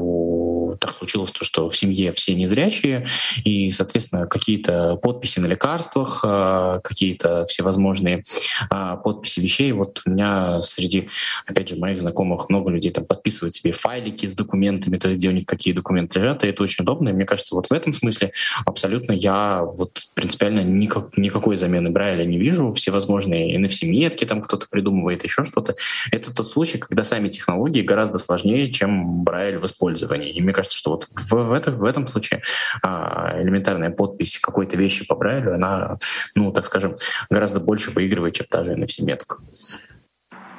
так 0.76 0.94
случилось, 0.94 1.30
то, 1.32 1.44
что 1.44 1.68
в 1.68 1.76
семье 1.76 2.12
все 2.12 2.34
незрячие, 2.34 3.06
и, 3.44 3.70
соответственно, 3.70 4.26
какие-то 4.26 4.96
подписи 4.96 5.40
на 5.40 5.46
лекарствах, 5.46 6.22
э, 6.24 6.80
какие-то 6.82 7.44
всевозможные 7.46 8.24
а, 8.70 8.96
подписи 8.96 9.40
вещей. 9.40 9.72
Вот 9.72 10.02
у 10.06 10.10
меня 10.10 10.62
среди, 10.62 11.08
опять 11.46 11.68
же, 11.68 11.76
моих 11.76 12.00
знакомых 12.00 12.48
много 12.48 12.70
людей 12.70 12.90
там 12.90 13.04
подписывают 13.04 13.54
себе 13.54 13.72
файлики 13.72 14.26
с 14.26 14.34
документами, 14.34 14.98
то 14.98 15.08
есть 15.08 15.18
где 15.18 15.28
у 15.28 15.32
них 15.32 15.46
какие 15.46 15.72
документы 15.72 16.18
лежат, 16.18 16.44
и 16.44 16.48
это 16.48 16.62
очень 16.62 16.82
удобно. 16.82 17.10
И 17.10 17.12
мне 17.12 17.24
кажется, 17.24 17.54
вот 17.54 17.66
в 17.66 17.72
этом 17.72 17.92
смысле 17.92 18.32
абсолютно 18.64 19.12
я 19.12 19.62
вот 19.64 20.02
принципиально 20.14 20.60
никак, 20.60 21.16
никакой 21.16 21.56
замены 21.56 21.90
Брайля 21.90 22.24
не 22.24 22.38
вижу. 22.38 22.70
Всевозможные 22.70 23.56
NFC-метки 23.58 24.24
там 24.24 24.42
кто-то 24.42 24.66
придумывает, 24.70 25.24
еще 25.24 25.44
что-то. 25.44 25.74
Это 26.10 26.34
тот 26.34 26.48
случай, 26.48 26.78
когда 26.78 27.04
сами 27.04 27.28
технологии 27.28 27.82
гораздо 27.82 28.18
сложнее, 28.18 28.70
чем 28.72 29.22
Брайль 29.24 29.58
в 29.58 29.66
использовании. 29.66 30.30
И 30.32 30.40
мне 30.40 30.52
кажется, 30.52 30.61
что 30.70 30.90
вот 30.90 31.08
в, 31.10 31.32
в, 31.32 31.52
это, 31.52 31.72
в 31.72 31.84
этом 31.84 32.06
случае 32.06 32.42
а, 32.82 33.34
элементарная 33.40 33.90
подпись 33.90 34.38
какой-то 34.40 34.76
вещи 34.76 35.06
по 35.06 35.14
Брайлю, 35.14 35.54
она, 35.54 35.98
ну, 36.34 36.52
так 36.52 36.66
скажем, 36.66 36.96
гораздо 37.30 37.60
больше 37.60 37.90
выигрывает, 37.90 38.34
чем 38.34 38.46
даже 38.50 38.74
NFC-метка. 38.74 39.38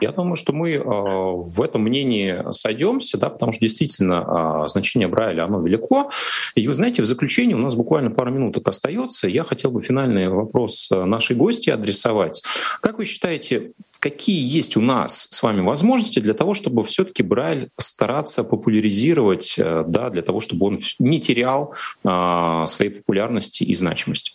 Я 0.01 0.11
думаю, 0.11 0.35
что 0.35 0.53
мы 0.53 0.71
э, 0.71 0.81
в 0.83 1.61
этом 1.61 1.83
мнении 1.83 2.51
сойдемся, 2.51 3.17
да, 3.17 3.29
потому 3.29 3.51
что 3.51 3.61
действительно 3.61 4.63
э, 4.65 4.67
значение 4.67 5.07
Брайля, 5.07 5.45
оно 5.45 5.61
велико. 5.61 6.09
И 6.55 6.67
вы 6.67 6.73
знаете, 6.73 7.01
в 7.01 7.05
заключение 7.05 7.55
у 7.55 7.59
нас 7.59 7.75
буквально 7.75 8.11
пару 8.11 8.31
минуток 8.31 8.67
остается. 8.67 9.27
Я 9.27 9.43
хотел 9.43 9.71
бы 9.71 9.81
финальный 9.81 10.27
вопрос 10.27 10.91
э, 10.91 11.05
нашей 11.05 11.35
гости 11.35 11.69
адресовать. 11.69 12.41
Как 12.81 12.97
вы 12.97 13.05
считаете, 13.05 13.71
какие 13.99 14.41
есть 14.41 14.75
у 14.75 14.81
нас 14.81 15.27
с 15.29 15.41
вами 15.41 15.61
возможности 15.61 16.19
для 16.19 16.33
того, 16.33 16.53
чтобы 16.53 16.83
все-таки 16.83 17.23
Брайль 17.23 17.69
стараться 17.79 18.43
популяризировать, 18.43 19.55
да, 19.57 20.09
для 20.09 20.21
того, 20.21 20.41
чтобы 20.41 20.67
он 20.67 20.79
не 20.99 21.19
терял 21.19 21.73
своей 22.01 22.91
популярности 22.91 23.63
и 23.63 23.73
значимости? 23.75 24.33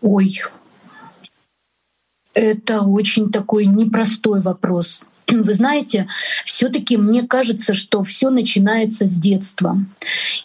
Ой, 0.00 0.42
это 2.34 2.82
очень 2.82 3.30
такой 3.30 3.66
непростой 3.66 4.40
вопрос. 4.40 5.00
Вы 5.32 5.52
знаете, 5.54 6.06
все-таки 6.44 6.96
мне 6.96 7.22
кажется, 7.22 7.74
что 7.74 8.02
все 8.04 8.30
начинается 8.30 9.06
с 9.06 9.16
детства. 9.16 9.78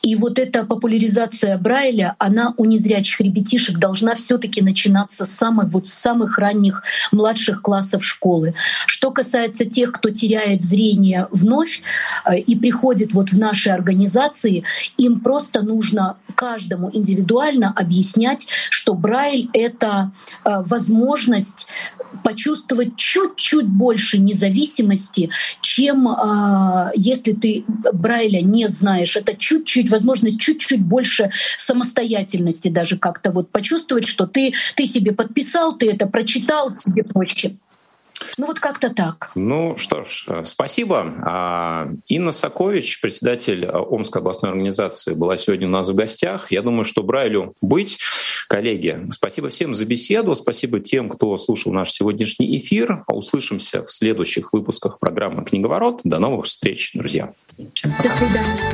И 0.02 0.16
вот 0.16 0.40
эта 0.40 0.66
популяризация 0.66 1.58
Брайля, 1.58 2.16
она 2.18 2.54
у 2.58 2.66
незрячих 2.66 3.20
ребятишек 3.20 3.78
должна 3.78 4.16
все-таки 4.16 4.62
начинаться 4.62 5.26
с 5.26 5.32
самых, 5.32 5.70
вот, 5.70 5.90
с 5.90 5.94
самых 5.94 6.38
ранних 6.38 6.84
младших 7.12 7.62
классов 7.62 8.06
школы. 8.06 8.54
Что 8.88 9.12
касается 9.12 9.66
тех, 9.66 9.92
кто 9.92 10.12
теряет 10.12 10.62
зрение 10.62 11.28
вновь 11.32 11.82
э, 12.26 12.38
и 12.38 12.56
приходит 12.56 13.14
вот 13.14 13.30
в 13.30 13.38
наши 13.38 13.70
организации, 13.70 14.64
им 14.98 15.20
просто 15.20 15.62
нужно 15.62 16.18
каждому 16.36 16.90
индивидуально 16.94 17.74
объяснять, 17.76 18.48
что 18.70 18.94
Брайль— 18.94 19.50
это 19.54 20.12
э, 20.46 20.62
возможность 20.64 21.68
почувствовать 22.24 22.96
чуть-чуть 22.96 23.68
больше 23.68 24.20
независимости, 24.20 25.30
чем 25.62 26.08
э, 26.08 26.92
если 26.96 27.34
ты 27.34 27.64
Брайля 27.94 28.42
не 28.42 28.68
знаешь. 28.68 29.16
Это 29.16 29.36
чуть-чуть, 29.36 29.90
возможность 29.90 30.40
чуть-чуть 30.40 30.84
больше 30.84 31.32
самостоятельности 31.58 32.70
даже 32.70 32.98
как-то 32.98 33.32
вот 33.32 33.52
почувствовать, 33.52 34.08
что 34.08 34.28
ты, 34.28 34.54
ты 34.76 34.86
себе 34.86 35.12
подписал, 35.12 35.78
ты 35.78 35.92
это 35.92 36.08
прочитал, 36.08 36.74
тебе 36.74 37.04
проще. 37.04 37.56
Ну 38.38 38.46
вот 38.46 38.60
как-то 38.60 38.94
так. 38.94 39.32
Ну 39.36 39.78
что 39.78 40.04
ж, 40.04 40.26
э, 40.28 40.44
спасибо. 40.46 41.14
А, 41.24 41.90
Инна 42.08 42.32
Сокович, 42.32 43.02
председатель 43.02 43.66
э, 43.66 43.72
Омской 43.72 44.22
областной 44.22 44.52
организации, 44.52 45.14
была 45.14 45.38
сегодня 45.38 45.68
у 45.68 45.72
нас 45.72 45.90
в 45.90 45.96
гостях. 45.96 46.52
Я 46.52 46.62
думаю, 46.62 46.86
что 46.86 47.04
Брайлю 47.04 47.54
быть. 47.62 48.00
Коллеги, 48.48 49.08
спасибо 49.12 49.50
всем 49.50 49.76
за 49.76 49.86
беседу, 49.86 50.34
спасибо 50.34 50.80
тем, 50.80 51.10
кто 51.10 51.38
слушал 51.38 51.72
наш 51.72 51.92
сегодняшний 51.92 52.58
эфир. 52.58 53.04
Услышимся 53.08 53.84
в 53.84 53.92
следующих 53.92 54.54
выпусках 54.54 55.00
программы 55.00 55.44
«Книговорот». 55.44 56.02
До 56.04 56.18
новых 56.20 56.48
встреч, 56.48 56.92
друзья. 56.94 57.34
До 57.58 58.10
свидания. 58.10 58.74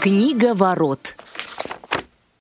Книговорот. 0.00 1.16